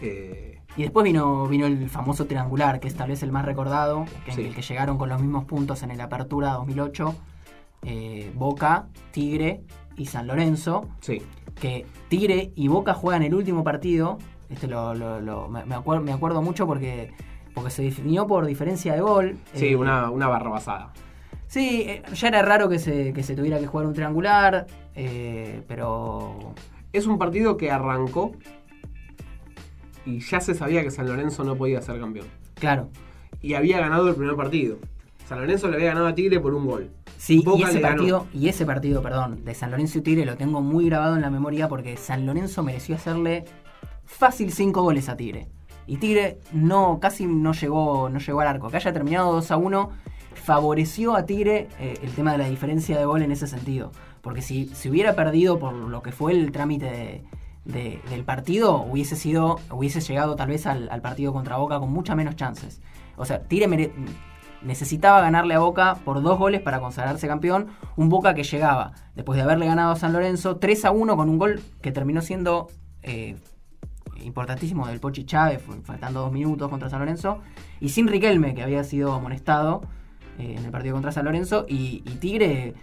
eh, 0.00 0.51
Y 0.76 0.82
después 0.82 1.04
vino, 1.04 1.46
vino 1.48 1.66
el 1.66 1.88
famoso 1.90 2.26
triangular, 2.26 2.80
que 2.80 2.88
es 2.88 2.94
tal 2.94 3.10
vez 3.10 3.22
el 3.22 3.30
más 3.30 3.44
recordado, 3.44 4.06
que 4.24 4.32
en 4.32 4.46
el 4.46 4.54
que 4.54 4.62
llegaron 4.62 4.96
con 4.96 5.08
los 5.10 5.20
mismos 5.20 5.44
puntos 5.44 5.82
en 5.82 5.90
el 5.90 6.00
Apertura 6.00 6.52
2008. 6.54 7.14
eh, 7.84 8.30
Boca, 8.34 8.86
Tigre 9.10 9.62
y 9.96 10.06
San 10.06 10.26
Lorenzo. 10.28 10.88
sí, 11.00 11.20
Que 11.60 11.84
Tigre 12.08 12.52
y 12.54 12.68
Boca 12.68 12.94
juegan 12.94 13.22
el 13.22 13.34
último 13.34 13.64
partido. 13.64 14.18
Este 14.48 14.66
lo, 14.68 14.94
lo- 14.94 15.20
lo- 15.20 15.48
me, 15.48 15.64
me 15.64 15.74
acuer- 15.76 16.00
me 16.00 16.12
acuerdo 16.12 16.42
mucho 16.42 16.66
porque, 16.66 17.12
porque 17.54 17.70
se 17.70 17.82
definió 17.82 18.26
por 18.26 18.46
diferencia 18.46 18.94
de 18.94 19.00
gol. 19.00 19.36
sí, 19.54 19.68
Eh, 19.68 19.76
una, 19.76 20.10
una 20.10 20.28
barrabasada. 20.28 20.92
Sí, 21.48 21.84
eh, 21.88 22.02
ya 22.14 22.28
era 22.28 22.40
raro 22.42 22.68
que 22.68 22.78
se, 22.78 23.12
que 23.12 23.22
se 23.22 23.34
tuviera 23.34 23.58
que 23.58 23.66
jugar 23.66 23.86
un 23.86 23.92
triangular, 23.94 24.66
eh, 24.94 25.62
pero 25.68 26.54
Es 26.94 27.06
un 27.06 27.18
partido 27.18 27.56
que 27.56 27.70
arrancó 27.70 28.32
y 30.06 30.20
ya 30.20 30.40
se 30.40 30.54
sabía 30.54 30.82
que 30.82 30.90
San 30.90 31.06
Lorenzo 31.06 31.44
no 31.44 31.56
podía 31.56 31.80
ser 31.82 31.98
campeón. 32.00 32.26
claro. 32.54 32.88
Y 33.40 33.54
había 33.54 33.80
ganado 33.80 34.08
el 34.08 34.14
primer 34.14 34.36
partido. 34.36 34.76
San 35.28 35.40
Lorenzo 35.40 35.68
le 35.68 35.74
había 35.76 35.88
ganado 35.88 36.06
a 36.06 36.14
Tigre 36.14 36.38
por 36.38 36.54
un 36.54 36.64
gol. 36.66 36.90
Sí, 37.18 37.42
y 37.44 37.62
ese 37.62 37.80
ganó. 37.80 37.96
partido, 37.96 38.26
y 38.32 38.48
ese 38.48 38.64
partido, 38.66 39.02
perdón, 39.02 39.44
de 39.44 39.54
San 39.54 39.70
Lorenzo 39.72 39.98
y 39.98 40.02
Tigre 40.02 40.24
lo 40.24 40.36
tengo 40.36 40.60
muy 40.60 40.86
grabado 40.86 41.16
en 41.16 41.22
la 41.22 41.30
memoria 41.30 41.68
porque 41.68 41.96
San 41.96 42.24
Lorenzo 42.26 42.62
mereció 42.62 42.94
hacerle 42.94 43.44
fácil 44.04 44.52
cinco 44.52 44.82
goles 44.82 45.08
a 45.08 45.16
Tigre. 45.16 45.48
Y 45.88 45.96
Tigre 45.96 46.38
no, 46.52 46.98
casi 47.00 47.26
no 47.26 47.52
llegó, 47.52 48.08
no 48.10 48.20
llegó 48.20 48.40
al 48.42 48.46
arco. 48.48 48.68
Que 48.70 48.76
haya 48.76 48.92
terminado 48.92 49.32
2 49.32 49.50
a 49.50 49.56
1 49.56 49.90
favoreció 50.34 51.14
a 51.16 51.24
Tigre 51.26 51.68
eh, 51.80 51.94
el 52.02 52.10
tema 52.12 52.32
de 52.32 52.38
la 52.38 52.48
diferencia 52.48 52.98
de 52.98 53.04
gol 53.04 53.22
en 53.22 53.32
ese 53.32 53.46
sentido. 53.46 53.92
Porque 54.20 54.42
si 54.42 54.66
se 54.74 54.88
hubiera 54.90 55.14
perdido 55.14 55.58
por 55.58 55.72
lo 55.74 56.02
que 56.02 56.12
fue 56.12 56.32
el 56.32 56.52
trámite 56.52 56.86
de- 56.86 57.22
de- 57.64 58.00
del 58.10 58.24
partido, 58.24 58.82
hubiese 58.82 59.16
sido, 59.16 59.58
hubiese 59.70 60.00
llegado 60.00 60.36
tal 60.36 60.48
vez 60.48 60.66
al, 60.66 60.88
partido 61.02 61.32
contra 61.32 61.56
Boca 61.56 61.78
con 61.78 61.92
muchas 61.92 62.16
menos 62.16 62.36
chances. 62.36 62.80
O 63.16 63.24
sea, 63.24 63.42
Tigre 63.42 63.92
necesitaba 64.62 65.20
ganarle 65.20 65.54
a 65.54 65.58
Boca 65.58 65.96
por 66.04 66.22
dos 66.22 66.38
goles 66.38 66.60
para 66.60 66.80
consagrarse 66.80 67.26
campeón. 67.26 67.68
Un 67.96 68.08
Boca 68.08 68.34
que 68.34 68.44
llegaba, 68.44 68.92
después 69.14 69.36
de 69.36 69.42
haberle 69.42 69.66
ganado 69.66 69.92
a 69.92 69.96
San 69.96 70.12
Lorenzo, 70.12 70.56
3 70.56 70.84
a 70.86 70.90
1 70.90 71.16
con 71.16 71.28
un 71.28 71.38
gol 71.38 71.60
que 71.80 71.92
terminó 71.92 72.20
siendo 72.20 72.68
eh, 73.02 73.36
importantísimo 74.22 74.86
del 74.86 75.00
Pochi 75.00 75.24
Chávez, 75.24 75.62
faltando 75.82 76.20
dos 76.20 76.32
minutos 76.32 76.68
contra 76.68 76.88
San 76.88 77.00
Lorenzo. 77.00 77.40
Y 77.80 77.88
sin 77.90 78.08
Riquelme, 78.08 78.54
que 78.54 78.62
había 78.62 78.84
sido 78.84 79.12
amonestado 79.12 79.82
eh, 80.38 80.54
en 80.58 80.64
el 80.64 80.70
partido 80.70 80.94
contra 80.94 81.12
San 81.12 81.24
Lorenzo. 81.24 81.64
Y, 81.68 82.02
y 82.06 82.16
Tigre, 82.16 82.74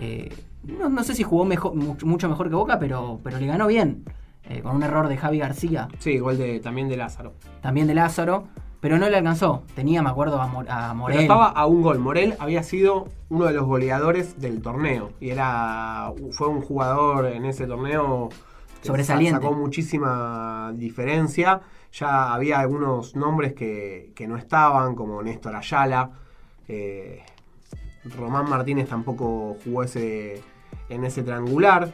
eh, 0.00 0.34
no, 0.64 0.88
no 0.88 1.04
sé 1.04 1.14
si 1.14 1.22
jugó 1.22 1.44
mejor, 1.44 1.74
mucho 1.74 2.28
mejor 2.28 2.48
que 2.48 2.54
Boca, 2.54 2.78
pero, 2.78 3.20
pero 3.22 3.38
le 3.38 3.46
ganó 3.46 3.66
bien. 3.66 4.04
Eh, 4.48 4.60
con 4.62 4.76
un 4.76 4.82
error 4.82 5.08
de 5.08 5.16
Javi 5.16 5.38
García, 5.38 5.88
Sí, 5.98 6.18
gol 6.18 6.38
de, 6.38 6.60
también 6.60 6.88
de 6.88 6.96
Lázaro. 6.96 7.34
también 7.62 7.86
de 7.86 7.94
Lázaro. 7.94 8.44
Pero 8.78 8.98
no 8.98 9.08
le 9.08 9.16
alcanzó. 9.16 9.64
Tenía, 9.74 10.02
me 10.02 10.10
acuerdo, 10.10 10.40
a, 10.40 10.46
Mor- 10.46 10.70
a 10.70 10.92
Morel. 10.94 11.16
Pero 11.16 11.22
estaba 11.22 11.48
a 11.48 11.66
un 11.66 11.82
gol. 11.82 11.98
Morel 11.98 12.34
había 12.38 12.62
sido 12.62 13.08
uno 13.30 13.46
de 13.46 13.52
los 13.54 13.64
goleadores 13.64 14.38
del 14.38 14.60
torneo. 14.62 15.10
Y 15.18 15.30
era 15.30 16.12
fue 16.32 16.48
un 16.48 16.60
jugador 16.60 17.26
en 17.26 17.46
ese 17.46 17.66
torneo 17.66 18.28
que 18.82 18.86
Sobresaliente. 18.86 19.40
Sacó 19.40 19.54
muchísima 19.56 20.72
diferencia. 20.76 21.62
Ya 21.92 22.32
había 22.34 22.60
algunos 22.60 23.16
nombres 23.16 23.54
que, 23.54 24.12
que 24.14 24.28
no 24.28 24.36
estaban, 24.36 24.94
como 24.94 25.20
Néstor 25.22 25.56
Ayala. 25.56 26.10
eh, 26.68 27.22
Román 28.16 28.48
Martínez 28.48 28.88
tampoco 28.88 29.56
jugó 29.64 29.82
ese, 29.82 30.42
en 30.90 31.02
ese 31.04 31.22
triangular. 31.24 31.90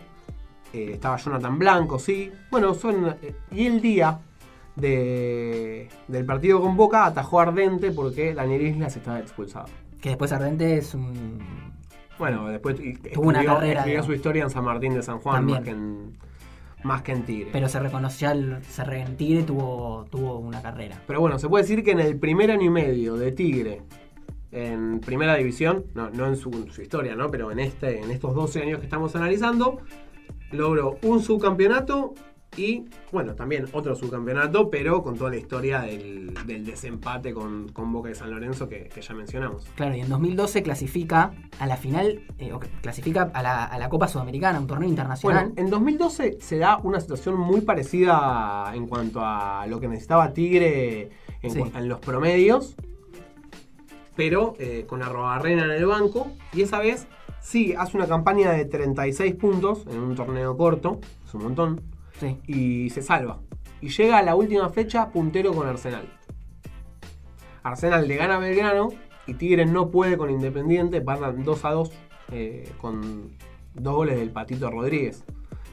Eh, 0.73 0.91
estaba 0.95 1.17
Jonathan 1.19 1.59
Blanco, 1.59 1.99
sí. 1.99 2.31
Bueno, 2.51 2.75
son. 2.75 3.17
eh, 3.23 3.35
y 3.51 3.67
el 3.67 3.81
día 3.81 4.19
de, 4.77 5.89
del 6.09 6.25
partido 6.25 6.61
con 6.61 6.77
Boca 6.77 7.07
atajó 7.07 7.41
Ardente 7.41 7.91
porque 7.93 8.35
Daniel 8.35 8.63
Islas 8.67 8.97
estaba 8.97 9.19
expulsado. 9.21 9.67
Que 10.01 10.11
después 10.11 10.33
Ardente 10.33 10.77
es 10.79 10.95
un. 10.95 11.39
Bueno, 12.19 12.49
después 12.49 12.77
Tuvo 13.13 13.29
una 13.29 13.45
carrera, 13.45 13.81
escribió 13.81 14.03
su 14.03 14.13
historia 14.13 14.45
en 14.45 14.51
San 14.51 14.65
Martín 14.65 14.95
de 14.95 15.03
San 15.03 15.19
Juan 15.19 15.37
También. 15.37 15.59
más 15.59 15.65
que 15.65 15.71
en, 15.71 16.19
más 16.85 17.03
que 17.03 17.13
en 17.13 17.23
Tigre. 17.25 17.51
Pero 17.53 17.69
se 17.69 17.81
reconoció 17.81 18.29
al. 18.31 18.63
Se 18.65 18.85
re- 18.85 19.01
en 19.03 19.17
Tigre 19.17 19.43
tuvo, 19.43 20.07
tuvo 20.11 20.39
una 20.39 20.63
carrera. 20.63 21.01
Pero 21.07 21.21
bueno, 21.21 21.39
se 21.39 21.49
puede 21.49 21.65
decir 21.65 21.83
que 21.85 21.93
en 21.93 22.01
el 22.01 22.19
primer 22.19 22.51
año 22.51 22.65
y 22.67 22.71
medio 22.71 23.17
de 23.17 23.33
Tigre 23.33 23.83
en 24.51 25.01
primera 25.01 25.35
división, 25.37 25.87
no, 25.95 26.11
no 26.11 26.27
en 26.27 26.37
su, 26.37 26.51
su 26.71 26.83
historia, 26.83 27.15
¿no? 27.17 27.31
Pero 27.31 27.51
en, 27.51 27.59
este, 27.59 28.03
en 28.03 28.11
estos 28.11 28.35
12 28.35 28.63
años 28.63 28.79
que 28.81 28.85
estamos 28.85 29.17
analizando, 29.17 29.79
logró 30.53 30.99
un 31.03 31.21
subcampeonato 31.23 32.15
y, 32.55 32.85
bueno, 33.11 33.35
también 33.35 33.65
otro 33.73 33.97
subcampeonato, 33.97 34.69
pero 34.69 35.03
con 35.03 35.17
toda 35.17 35.31
la 35.31 35.37
historia 35.38 35.81
del, 35.81 36.35
del 36.47 36.67
desempate 36.67 37.33
con, 37.33 37.69
con 37.73 37.91
Boca 37.91 38.11
de 38.11 38.15
San 38.15 38.31
Lorenzo 38.31 38.69
que, 38.69 38.91
que 38.91 39.01
ya 39.01 39.15
mencionamos. 39.15 39.65
Claro, 39.75 39.97
y 39.97 40.01
en 40.01 40.11
2012 40.11 40.62
clasifica 40.62 41.33
a 41.59 41.67
la 41.67 41.79
final, 41.79 42.21
eh, 42.38 42.53
o 42.53 42.61
clasifica 42.83 43.31
a 43.33 43.43
la, 43.43 43.65
a 43.65 43.79
la 43.79 43.88
Copa 43.88 44.07
Sudamericana, 44.07 44.61
un 44.61 44.67
torneo 44.67 44.87
internacional. 44.87 45.47
Bueno, 45.47 45.55
en 45.57 45.71
2012 45.71 46.38
se 46.43 46.59
da 46.59 46.77
una 46.83 47.01
situación 47.01 47.38
muy 47.41 47.62
parecida 47.62 48.71
en 48.75 48.87
cuanto 48.87 49.21
a 49.25 49.67
lo 49.67 49.81
que 49.81 49.88
necesitaba 49.88 50.35
Tigre 50.35 51.09
en, 51.41 51.51
Sí. 51.51 51.59
cu- 51.59 51.71
en 51.75 51.88
los 51.88 52.01
promedios, 52.01 52.77
pero 54.15 54.55
eh, 54.59 54.85
con 54.87 55.03
Arrobarrena 55.03 55.65
en 55.65 55.71
el 55.71 55.87
banco. 55.87 56.31
Y 56.53 56.61
esa 56.62 56.79
vez 56.81 57.07
sí 57.43 57.75
hace 57.77 57.97
una 57.99 58.07
campaña 58.07 58.53
de 58.53 58.65
36 58.65 59.35
puntos 59.35 59.85
en 59.91 59.99
un 59.99 60.15
torneo 60.15 60.57
corto, 60.57 61.01
es 61.27 61.35
un 61.35 61.43
montón, 61.43 61.81
Sí. 62.19 62.39
y 62.47 62.91
se 62.91 63.03
salva. 63.03 63.41
Y 63.81 63.89
llega 63.91 64.19
a 64.19 64.23
la 64.23 64.35
última 64.37 64.69
fecha 64.71 65.11
puntero 65.11 65.53
con 65.53 65.67
Arsenal. 65.69 66.09
Arsenal 67.63 68.09
le 68.09 68.17
gana 68.17 68.37
a 68.37 68.39
Belgrano 68.39 68.89
y 69.27 69.35
Tigre 69.35 69.67
no 69.67 69.91
puede 69.91 70.17
con 70.17 70.31
Independiente, 70.31 71.01
van 71.01 71.43
2 71.45 71.65
a 71.65 71.71
2 71.73 71.91
eh, 72.33 72.71
con 72.81 73.31
dos 73.75 73.95
goles 73.95 74.19
del 74.19 74.31
Patito 74.31 74.71
Rodríguez 74.71 75.25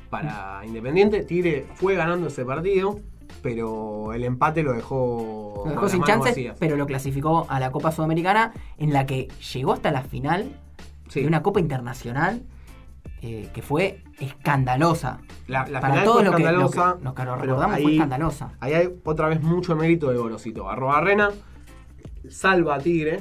para 0.10 0.62
Independiente. 0.66 1.24
Tigre 1.24 1.66
fue 1.76 1.96
ganando 1.96 2.28
ese 2.28 2.46
partido, 2.46 3.00
pero 3.42 4.14
el 4.14 4.24
empate 4.24 4.64
lo 4.64 4.74
dejó, 4.74 5.64
Lo 5.66 5.72
dejó 5.72 5.90
sin 5.90 6.04
chances, 6.04 6.32
vacías. 6.32 6.58
pero 6.60 6.76
lo 6.78 6.86
clasificó 6.86 7.46
a 7.50 7.60
la 7.60 7.72
Copa 7.72 7.92
Sudamericana, 7.92 8.54
en 8.78 8.94
la 8.94 9.06
que 9.06 9.28
llegó 9.54 9.74
hasta 9.74 9.92
la 9.92 10.02
final 10.04 10.50
Sí. 11.10 11.22
de 11.22 11.28
una 11.28 11.43
Copa 11.43 11.60
Internacional 11.60 12.43
eh, 13.22 13.50
que 13.54 13.62
fue 13.62 14.02
escandalosa. 14.19 15.19
La, 15.48 15.67
la 15.67 15.82
Para 15.82 15.93
final 15.95 16.06
todos 16.06 16.15
fue 16.17 16.24
lo 16.26 16.32
que, 16.38 16.43
lo 16.43 16.69
que- 17.15 17.26
recordamos 17.26 17.80
fue 17.82 17.93
escandalosa. 17.93 18.54
Ahí 18.62 18.74
hay 18.74 18.89
otra 19.04 19.28
vez 19.28 19.41
mucho 19.41 19.76
mérito 19.76 20.10
de 20.10 20.17
Gorosito. 20.17 20.69
Arrobarrena 20.69 21.30
salva 22.30 22.76
a 22.76 22.80
Tigre 22.80 23.19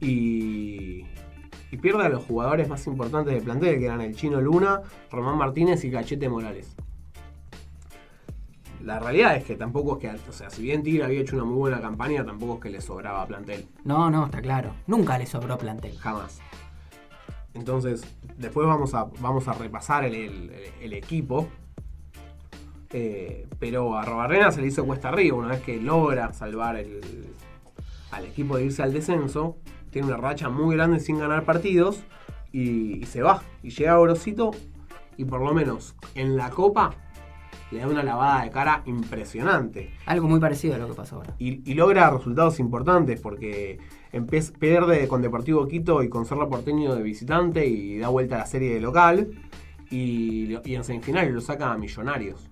y, 0.00 1.04
y 1.70 1.76
pierde 1.80 2.04
a 2.04 2.08
los 2.08 2.24
jugadores 2.24 2.68
más 2.68 2.86
importantes 2.86 3.32
del 3.34 3.42
plantel, 3.42 3.78
que 3.78 3.86
eran 3.86 4.00
el 4.00 4.14
Chino 4.16 4.40
Luna, 4.40 4.80
Román 5.10 5.38
Martínez 5.38 5.84
y 5.84 5.90
Cachete 5.90 6.28
Morales. 6.28 6.74
La 8.82 8.98
realidad 8.98 9.36
es 9.36 9.44
que 9.44 9.54
tampoco 9.54 9.98
es 10.00 10.00
que, 10.20 10.28
o 10.28 10.32
sea, 10.32 10.50
si 10.50 10.62
bien 10.62 10.82
Tigre 10.82 11.04
había 11.04 11.20
hecho 11.20 11.36
una 11.36 11.44
muy 11.44 11.56
buena 11.56 11.80
campaña, 11.80 12.24
tampoco 12.24 12.54
es 12.54 12.60
que 12.62 12.70
le 12.70 12.80
sobraba 12.80 13.24
plantel, 13.26 13.66
No, 13.84 14.10
no, 14.10 14.24
está 14.26 14.42
claro. 14.42 14.74
Nunca 14.88 15.18
le 15.18 15.26
sobró 15.26 15.56
plantel. 15.56 15.96
jamás. 15.98 16.40
Entonces, 17.54 18.02
después 18.38 18.66
vamos 18.66 18.94
a, 18.94 19.04
vamos 19.20 19.46
a 19.48 19.52
repasar 19.52 20.04
el, 20.04 20.14
el- 20.14 20.50
el 20.80 20.92
equipo. 20.94 21.48
Eh, 22.94 23.46
pero 23.58 23.96
a 23.96 24.04
Robarrena 24.04 24.52
se 24.52 24.60
le 24.60 24.66
hizo 24.66 24.84
cuesta 24.84 25.08
arriba 25.08 25.36
una 25.38 25.48
vez 25.48 25.62
que 25.62 25.80
logra 25.80 26.32
salvar 26.32 26.76
el- 26.76 27.00
al 28.10 28.26
equipo 28.26 28.56
de 28.56 28.64
irse 28.66 28.82
al 28.82 28.92
descenso. 28.92 29.56
Tiene 29.90 30.08
una 30.08 30.16
racha 30.18 30.48
muy 30.48 30.76
grande 30.76 31.00
sin 31.00 31.18
ganar 31.18 31.44
partidos 31.44 32.02
y, 32.52 33.02
y 33.02 33.06
se 33.06 33.22
va. 33.22 33.42
Y 33.62 33.70
llega 33.70 33.92
a 33.92 33.98
Orosito 34.00 34.50
y 35.16 35.24
por 35.24 35.40
lo 35.40 35.54
menos 35.54 35.94
en 36.14 36.36
la 36.36 36.50
copa 36.50 36.94
le 37.70 37.78
da 37.80 37.88
una 37.88 38.02
lavada 38.02 38.42
de 38.44 38.50
cara 38.50 38.82
impresionante 38.84 39.94
Algo 40.04 40.28
muy 40.28 40.40
parecido 40.40 40.74
a 40.74 40.78
lo 40.78 40.88
que 40.88 40.94
pasó 40.94 41.16
ahora. 41.16 41.34
y, 41.38 41.70
y 41.70 41.74
logra 41.74 42.10
resultados 42.10 42.60
importantes 42.60 43.18
porque 43.20 43.78
empe- 44.12 44.52
pierde 44.58 45.08
con 45.08 45.22
Deportivo 45.22 45.66
Quito 45.66 46.02
y 46.02 46.08
con 46.08 46.26
Cerro 46.26 46.48
Porteño 46.48 46.94
de 46.94 47.02
visitante 47.02 47.66
y 47.66 47.98
da 47.98 48.08
vuelta 48.08 48.36
a 48.36 48.38
la 48.38 48.46
serie 48.46 48.74
de 48.74 48.80
local 48.80 49.30
y, 49.90 50.54
en 50.64 50.84
semifinales 50.84 51.32
lo 51.32 51.40
saca 51.40 51.72
a 51.72 51.76
Millonarios. 51.78 52.48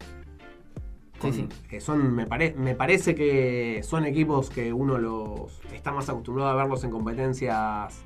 Sí, 1.23 1.33
sí. 1.33 1.49
Que 1.69 1.81
son, 1.81 2.15
me, 2.15 2.27
pare- 2.27 2.55
me 2.57 2.75
parece 2.75 3.15
que 3.15 3.83
son 3.83 4.07
equipos 4.07 4.49
que 4.49 4.73
uno 4.73 4.97
los 4.97 5.61
está 5.75 5.93
más 5.93 6.09
acostumbrado 6.09 6.51
a 6.51 6.55
verlos 6.55 6.83
en 6.85 6.91
competencias 6.91 8.05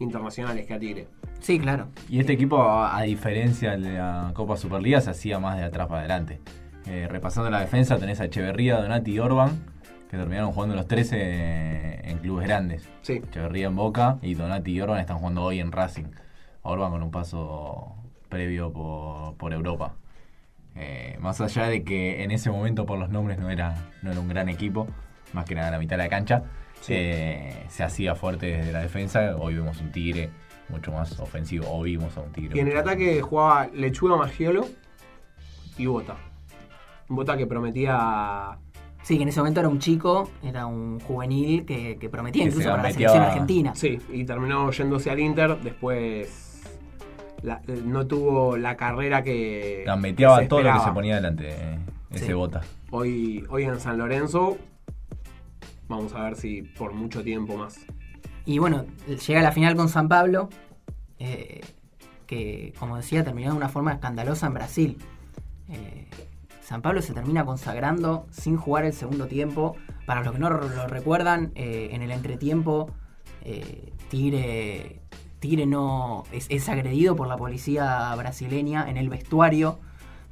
internacionales 0.00 0.66
que 0.66 0.74
a 0.74 0.78
Tigre. 0.78 1.06
Sí, 1.40 1.60
claro. 1.60 1.86
Y 2.08 2.18
este 2.18 2.32
equipo, 2.32 2.60
a, 2.60 2.96
a 2.98 3.02
diferencia 3.02 3.76
de 3.76 3.92
la 3.94 4.32
Copa 4.34 4.56
Superliga, 4.56 5.00
se 5.00 5.10
hacía 5.10 5.38
más 5.38 5.56
de 5.58 5.64
atrás 5.64 5.86
para 5.86 6.00
adelante. 6.00 6.40
Eh, 6.86 7.06
repasando 7.08 7.50
la 7.50 7.60
defensa, 7.60 7.98
tenés 7.98 8.20
a 8.20 8.24
Echeverría, 8.24 8.80
Donati 8.80 9.12
y 9.12 9.18
Orban, 9.20 9.50
que 10.10 10.16
terminaron 10.16 10.52
jugando 10.52 10.74
los 10.76 10.86
13 10.86 12.08
en 12.10 12.18
clubes 12.18 12.46
grandes. 12.46 12.88
Sí, 13.02 13.14
Echeverría 13.14 13.66
en 13.66 13.76
Boca 13.76 14.18
y 14.22 14.34
Donati 14.34 14.72
y 14.72 14.80
Orban 14.80 14.98
están 15.00 15.18
jugando 15.18 15.42
hoy 15.42 15.60
en 15.60 15.72
Racing. 15.72 16.04
Orban 16.62 16.90
con 16.90 17.02
un 17.02 17.10
paso 17.10 17.94
previo 18.28 18.72
por, 18.72 19.34
por 19.36 19.52
Europa. 19.52 19.94
Eh, 20.74 21.16
más 21.20 21.40
allá 21.40 21.66
de 21.68 21.82
que 21.84 22.22
en 22.22 22.30
ese 22.30 22.50
momento 22.50 22.84
por 22.86 22.98
los 22.98 23.08
nombres 23.08 23.38
no 23.38 23.50
era, 23.50 23.74
no 24.02 24.10
era 24.10 24.20
un 24.20 24.28
gran 24.28 24.48
equipo, 24.48 24.86
más 25.32 25.44
que 25.46 25.54
nada 25.54 25.68
en 25.68 25.72
la 25.72 25.78
mitad 25.78 25.96
de 25.96 26.02
la 26.04 26.08
cancha, 26.08 26.42
Sí. 26.82 26.92
eh, 26.94 27.64
se 27.68 27.82
hacía 27.82 28.14
fuerte 28.14 28.46
desde 28.58 28.72
la 28.72 28.80
defensa. 28.80 29.34
Hoy 29.38 29.54
vemos 29.54 29.80
un 29.80 29.90
Tigre 29.90 30.28
mucho 30.68 30.92
más 30.92 31.18
ofensivo. 31.18 31.66
Hoy 31.70 31.92
vimos 31.96 32.16
a 32.18 32.20
un 32.20 32.32
Tigre. 32.32 32.56
y 32.56 32.60
en 32.60 32.66
el 32.68 32.74
mucho 32.74 32.84
más 32.84 32.92
ataque 32.94 33.20
jugaba 33.22 33.66
Lechuga 33.72 34.16
Magiolo 34.16 34.66
y 35.78 35.86
Bota. 35.86 36.16
Bota 37.08 37.36
que 37.36 37.46
prometía 37.46 38.58
Sí, 39.06 39.16
que 39.18 39.22
en 39.22 39.28
ese 39.28 39.38
momento 39.38 39.60
era 39.60 39.68
un 39.68 39.78
chico, 39.78 40.28
era 40.42 40.66
un 40.66 40.98
juvenil 40.98 41.64
que, 41.64 41.96
que 41.96 42.08
prometía 42.08 42.42
Que 42.42 42.48
incluso 42.48 42.64
se 42.64 42.70
para 42.72 42.82
la 42.82 42.90
selección 42.90 43.22
argentina. 43.22 43.72
Sí, 43.76 43.98
y 44.12 44.24
terminó 44.24 44.68
yéndose 44.72 45.10
al 45.12 45.20
Inter. 45.20 45.60
Después 45.62 46.60
la- 47.42 47.62
no 47.84 48.04
tuvo 48.08 48.56
la 48.56 48.76
carrera 48.76 49.22
que. 49.22 49.84
Gambeteaba 49.86 50.38
que 50.38 50.42
se 50.42 50.48
todo 50.48 50.60
lo 50.62 50.72
que 50.72 50.80
se 50.80 50.90
ponía 50.90 51.14
delante, 51.14 51.50
eh, 51.50 51.78
ese 52.10 52.26
Sí. 52.26 52.32
bota. 52.32 52.62
Hoy, 52.90 53.44
hoy 53.48 53.62
en 53.62 53.78
San 53.78 53.96
Lorenzo. 53.96 54.58
Vamos 55.86 56.12
a 56.14 56.24
ver 56.24 56.34
si 56.34 56.62
por 56.62 56.92
mucho 56.92 57.22
tiempo 57.22 57.56
más. 57.56 57.78
Y 58.44 58.58
bueno, 58.58 58.86
llega 59.24 59.38
a 59.38 59.42
la 59.44 59.52
final 59.52 59.76
con 59.76 59.88
San 59.88 60.08
Pablo, 60.08 60.48
eh, 61.20 61.60
que 62.26 62.72
como 62.76 62.96
decía 62.96 63.22
terminó 63.22 63.52
de 63.52 63.56
una 63.56 63.68
forma 63.68 63.92
escandalosa 63.92 64.48
en 64.48 64.54
Brasil. 64.54 64.98
Eh, 65.68 66.08
San 66.66 66.82
Pablo 66.82 67.00
se 67.00 67.14
termina 67.14 67.44
consagrando 67.44 68.26
sin 68.32 68.56
jugar 68.56 68.84
el 68.84 68.92
segundo 68.92 69.28
tiempo. 69.28 69.76
Para 70.04 70.24
los 70.24 70.32
que 70.32 70.40
no 70.40 70.50
lo 70.50 70.88
recuerdan, 70.88 71.52
eh, 71.54 71.90
en 71.92 72.02
el 72.02 72.10
entretiempo, 72.10 72.90
eh, 73.42 73.92
Tigre, 74.08 75.66
no 75.66 76.24
es, 76.32 76.68
agredido 76.68 77.14
por 77.14 77.28
la 77.28 77.36
policía 77.36 78.12
brasileña 78.16 78.90
en 78.90 78.96
el 78.96 79.08
vestuario. 79.08 79.78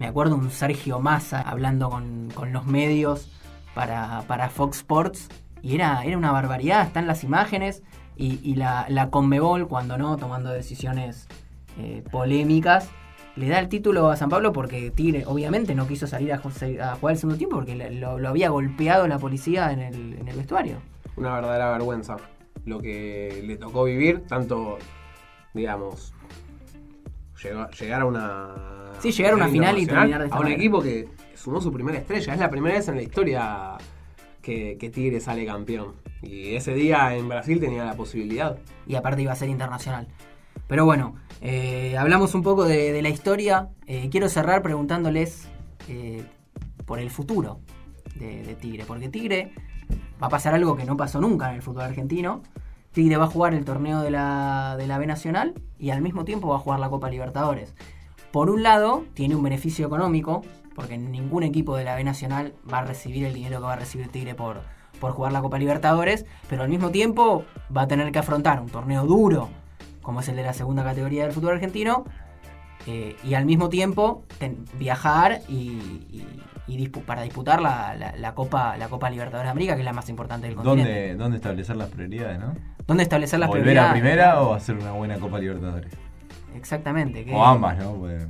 Me 0.00 0.08
acuerdo 0.08 0.34
un 0.34 0.50
Sergio 0.50 0.98
Massa 0.98 1.40
hablando 1.40 1.88
con, 1.88 2.30
con 2.34 2.52
los 2.52 2.66
medios 2.66 3.30
para, 3.72 4.22
para 4.26 4.48
Fox 4.48 4.78
Sports. 4.78 5.28
Y 5.62 5.76
era, 5.76 6.02
era 6.02 6.18
una 6.18 6.32
barbaridad, 6.32 6.84
están 6.84 7.06
las 7.06 7.22
imágenes. 7.22 7.84
Y, 8.16 8.40
y 8.42 8.56
la, 8.56 8.86
la 8.88 9.08
Conmebol, 9.08 9.68
cuando 9.68 9.98
no, 9.98 10.16
tomando 10.16 10.50
decisiones 10.50 11.28
eh, 11.78 12.02
polémicas, 12.10 12.90
le 13.36 13.48
da 13.48 13.58
el 13.58 13.68
título 13.68 14.10
a 14.10 14.16
San 14.16 14.28
Pablo 14.30 14.52
porque 14.52 14.90
Tigre 14.90 15.24
obviamente 15.26 15.74
no 15.74 15.86
quiso 15.88 16.06
salir 16.06 16.32
a, 16.32 16.36
a 16.36 16.38
jugar 16.96 17.12
el 17.12 17.18
segundo 17.18 17.36
tiempo 17.36 17.56
porque 17.56 17.74
lo, 17.74 18.18
lo 18.18 18.28
había 18.28 18.48
golpeado 18.50 19.06
la 19.08 19.18
policía 19.18 19.72
en 19.72 19.80
el, 19.80 20.14
en 20.20 20.28
el 20.28 20.36
vestuario. 20.36 20.76
Una 21.16 21.34
verdadera 21.34 21.70
vergüenza. 21.72 22.16
Lo 22.64 22.80
que 22.80 23.42
le 23.44 23.56
tocó 23.56 23.84
vivir, 23.84 24.22
tanto, 24.28 24.78
digamos, 25.52 26.14
llegó- 27.42 27.68
llegar 27.70 28.00
a 28.02 28.04
una. 28.06 28.54
Sí, 29.00 29.10
llegar 29.12 29.32
a 29.32 29.36
una 29.36 29.48
final 29.48 29.78
y 29.78 29.86
terminar 29.86 30.20
de 30.20 30.26
esta 30.26 30.36
A 30.36 30.38
un 30.40 30.44
manera. 30.44 30.60
equipo 30.60 30.80
que 30.82 31.08
sumó 31.34 31.60
su 31.60 31.72
primera 31.72 31.98
estrella. 31.98 32.32
Es 32.34 32.40
la 32.40 32.48
primera 32.50 32.76
vez 32.76 32.88
en 32.88 32.96
la 32.96 33.02
historia 33.02 33.72
que, 34.40 34.76
que 34.78 34.90
Tigre 34.90 35.20
sale 35.20 35.44
campeón. 35.44 35.92
Y 36.22 36.54
ese 36.54 36.72
día 36.74 37.14
en 37.14 37.28
Brasil 37.28 37.60
tenía 37.60 37.84
la 37.84 37.94
posibilidad. 37.94 38.56
y 38.86 38.94
aparte 38.94 39.22
iba 39.22 39.32
a 39.32 39.36
ser 39.36 39.48
internacional. 39.48 40.06
Pero 40.66 40.84
bueno, 40.84 41.14
eh, 41.40 41.96
hablamos 41.98 42.34
un 42.34 42.42
poco 42.42 42.64
de, 42.64 43.00
la 43.02 43.08
historia. 43.08 43.68
Eh, 43.86 44.08
quiero 44.10 44.28
cerrar 44.28 44.62
preguntándoles 44.62 45.48
eh, 45.88 46.24
por 46.86 46.98
el 46.98 47.10
futuro 47.10 47.60
de, 48.14 48.42
de 48.42 48.54
Tigre, 48.54 48.84
porque 48.86 49.08
Tigre 49.08 49.52
va 50.22 50.28
a 50.28 50.30
pasar 50.30 50.54
algo 50.54 50.76
que 50.76 50.84
no 50.84 50.96
pasó 50.96 51.20
nunca 51.20 51.50
en 51.50 51.56
el 51.56 51.62
fútbol 51.62 51.82
argentino. 51.82 52.42
Tigre 52.92 53.16
va 53.16 53.24
a 53.24 53.28
jugar 53.28 53.54
el 53.54 53.64
torneo 53.64 54.00
de 54.00 54.10
la, 54.10 54.76
de 54.78 54.86
la 54.86 54.98
B 54.98 55.06
Nacional 55.06 55.54
y 55.78 55.90
al 55.90 56.00
mismo 56.00 56.24
tiempo 56.24 56.48
va 56.48 56.56
a 56.56 56.60
jugar 56.60 56.78
la 56.78 56.88
Copa 56.88 57.10
Libertadores. 57.10 57.74
Por 58.30 58.50
un 58.50 58.62
lado, 58.62 59.04
tiene 59.14 59.34
un 59.34 59.42
beneficio 59.42 59.86
económico, 59.86 60.42
porque 60.74 60.96
ningún 60.96 61.42
equipo 61.42 61.76
de 61.76 61.84
la 61.84 61.96
B 61.96 62.04
Nacional 62.04 62.54
va 62.72 62.78
a 62.78 62.84
recibir 62.84 63.24
el 63.24 63.34
dinero 63.34 63.58
que 63.58 63.66
va 63.66 63.72
a 63.74 63.76
recibir 63.76 64.08
Tigre 64.08 64.34
por, 64.34 64.62
por 65.00 65.12
jugar 65.12 65.32
la 65.32 65.42
Copa 65.42 65.58
Libertadores, 65.58 66.24
pero 66.48 66.62
al 66.62 66.68
mismo 66.68 66.90
tiempo 66.90 67.44
va 67.76 67.82
a 67.82 67.88
tener 67.88 68.10
que 68.12 68.18
afrontar 68.20 68.60
un 68.60 68.68
torneo 68.68 69.04
duro, 69.06 69.48
como 70.04 70.20
es 70.20 70.28
el 70.28 70.36
de 70.36 70.44
la 70.44 70.52
segunda 70.52 70.84
categoría 70.84 71.24
del 71.24 71.32
fútbol 71.32 71.54
argentino, 71.54 72.04
eh, 72.86 73.16
y 73.24 73.34
al 73.34 73.46
mismo 73.46 73.68
tiempo 73.68 74.22
ten- 74.38 74.64
viajar 74.78 75.40
y, 75.48 75.54
y- 76.12 76.26
y 76.66 76.88
para 76.88 77.22
disputar 77.22 77.60
la, 77.60 77.94
la, 78.16 78.34
Copa 78.34 78.76
la 78.78 78.88
Copa 78.88 79.10
Libertadores 79.10 79.46
de 79.48 79.50
América, 79.50 79.74
que 79.74 79.80
es 79.80 79.84
la 79.84 79.92
más 79.92 80.08
importante 80.08 80.46
del 80.46 80.56
continente. 80.56 80.90
¿Dónde, 81.08 81.16
dónde 81.16 81.36
establecer 81.36 81.76
las 81.76 81.88
prioridades, 81.88 82.38
no? 82.38 82.54
¿Dónde 82.86 83.02
establecer 83.02 83.38
las 83.40 83.48
¿Volver 83.48 83.64
prioridades? 83.64 83.90
a 83.90 83.92
primera 83.92 84.40
o 84.42 84.54
hacer 84.54 84.76
una 84.76 84.92
buena 84.92 85.18
Copa 85.18 85.38
Libertadores? 85.38 85.92
Exactamente. 86.54 87.26
O 87.32 87.44
ambas, 87.44 87.78
¿no? 87.78 87.94
Pues, 87.94 88.26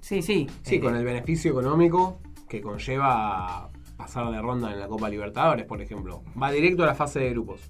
sí, 0.00 0.22
sí. 0.22 0.48
Sí, 0.62 0.78
con 0.80 0.94
el 0.96 1.04
beneficio 1.04 1.50
económico 1.52 2.20
que 2.48 2.60
conlleva 2.60 3.68
pasar 3.96 4.30
de 4.30 4.40
ronda 4.40 4.72
en 4.72 4.80
la 4.80 4.86
Copa 4.88 5.08
Libertadores, 5.08 5.64
por 5.66 5.80
ejemplo. 5.80 6.22
Va 6.40 6.50
directo 6.50 6.82
a 6.82 6.86
la 6.86 6.94
fase 6.94 7.20
de 7.20 7.30
grupos. 7.30 7.60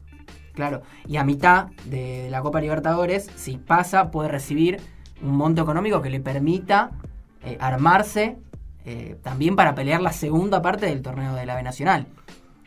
Claro, 0.53 0.83
y 1.09 1.17
a 1.17 1.25
mitad 1.25 1.69
de 1.87 2.29
la 2.31 2.43
Copa 2.43 2.61
Libertadores, 2.61 3.31
si 3.37 3.57
pasa, 3.57 4.11
puede 4.11 4.29
recibir 4.29 4.81
un 5.23 5.37
monto 5.37 5.63
económico 5.63 6.03
que 6.03 6.11
le 6.11 6.21
permita 6.21 6.91
eh, 7.45 7.57
armarse 7.61 8.37
eh, 8.85 9.17
también 9.23 9.57
para 9.57 9.75
pelear 9.75 10.03
la 10.03 10.13
segunda 10.13 10.61
parte 10.61 10.87
del 10.87 11.03
torneo 11.03 11.35
de 11.35 11.47
la 11.47 11.55
B 11.55 11.63
Nacional. 11.63 12.07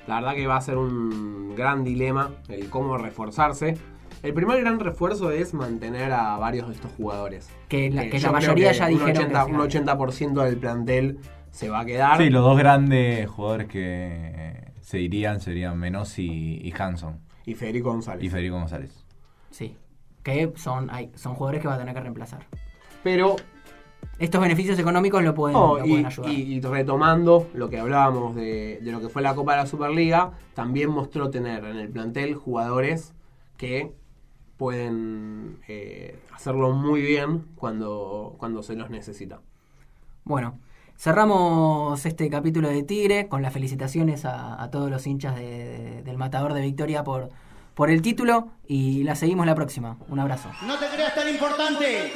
La 0.07 0.15
verdad 0.15 0.35
que 0.35 0.47
va 0.47 0.57
a 0.57 0.61
ser 0.61 0.77
un 0.77 1.55
gran 1.55 1.83
dilema 1.83 2.31
el 2.47 2.69
cómo 2.69 2.97
reforzarse. 2.97 3.77
El 4.23 4.33
primer 4.33 4.59
gran 4.61 4.79
refuerzo 4.79 5.31
es 5.31 5.53
mantener 5.53 6.11
a 6.11 6.37
varios 6.37 6.67
de 6.67 6.75
estos 6.75 6.91
jugadores. 6.93 7.49
Que 7.67 7.91
la, 7.91 8.09
que 8.09 8.19
la 8.19 8.31
mayoría 8.31 8.71
ya 8.71 8.87
dijeron 8.87 9.25
un 9.25 9.59
80, 9.59 9.85
Un 9.85 9.99
80% 9.99 10.43
del 10.43 10.57
plantel 10.57 11.19
se 11.51 11.69
va 11.69 11.81
a 11.81 11.85
quedar. 11.85 12.17
Sí, 12.17 12.29
los 12.29 12.43
dos 12.43 12.57
grandes 12.57 13.29
jugadores 13.29 13.67
que 13.67 14.73
se 14.81 14.99
irían 14.99 15.41
serían 15.41 15.77
Menos 15.77 16.17
y 16.17 16.73
Hanson. 16.77 17.24
Y 17.45 17.55
Federico 17.55 17.91
González. 17.91 18.23
Y 18.23 18.29
Federico 18.29 18.55
González. 18.55 19.05
Sí. 19.51 19.75
Que 20.23 20.51
son, 20.55 20.89
hay, 20.89 21.11
son 21.15 21.35
jugadores 21.35 21.61
que 21.61 21.67
va 21.67 21.75
a 21.75 21.77
tener 21.77 21.93
que 21.93 22.01
reemplazar. 22.01 22.45
Pero. 23.03 23.35
Estos 24.17 24.39
beneficios 24.39 24.79
económicos 24.79 25.21
lo 25.23 25.33
pueden, 25.33 25.57
y, 25.85 26.05
ayudar. 26.05 26.31
Y, 26.31 26.61
retomando 26.61 27.49
lo 27.53 27.69
que 27.69 27.79
hablábamos 27.79 28.33
de, 28.35 28.79
lo 28.81 29.01
que 29.01 29.09
fue 29.09 29.21
la 29.21 29.35
Copa 29.35 29.53
de 29.53 29.63
la 29.63 29.65
Superliga, 29.65 30.31
también 30.53 30.89
mostró 30.89 31.29
tener 31.31 31.65
en 31.65 31.75
el 31.77 31.89
plantel 31.89 32.35
jugadores 32.35 33.13
que 33.57 33.91
pueden 34.57 35.59
eh, 35.67 36.17
hacerlo 36.33 36.71
muy 36.71 37.01
bien 37.01 37.45
cuando, 37.55 38.35
cuando 38.37 38.63
se 38.63 38.75
los 38.75 38.89
necesita. 38.89 39.41
Bueno, 40.23 40.59
Cerramos 40.97 42.05
este 42.05 42.29
capítulo 42.29 42.69
de 42.69 42.83
Tigre 42.83 43.27
con 43.27 43.41
las 43.41 43.53
felicitaciones 43.53 44.23
a, 44.25 44.69
todos 44.71 44.89
los 44.89 45.05
hinchas 45.05 45.35
del 45.35 46.17
Matador 46.17 46.53
de 46.53 46.61
Victoria 46.61 47.03
por, 47.03 47.29
por 47.73 47.89
el 47.89 48.01
título 48.01 48.47
y 48.67 49.03
la 49.03 49.15
seguimos 49.15 49.45
la 49.45 49.55
próxima. 49.55 49.97
Un 50.07 50.19
abrazo. 50.19 50.49
No 50.65 50.77
te 50.79 50.87
creas 50.87 51.13
tan 51.13 51.29
importante. 51.29 52.11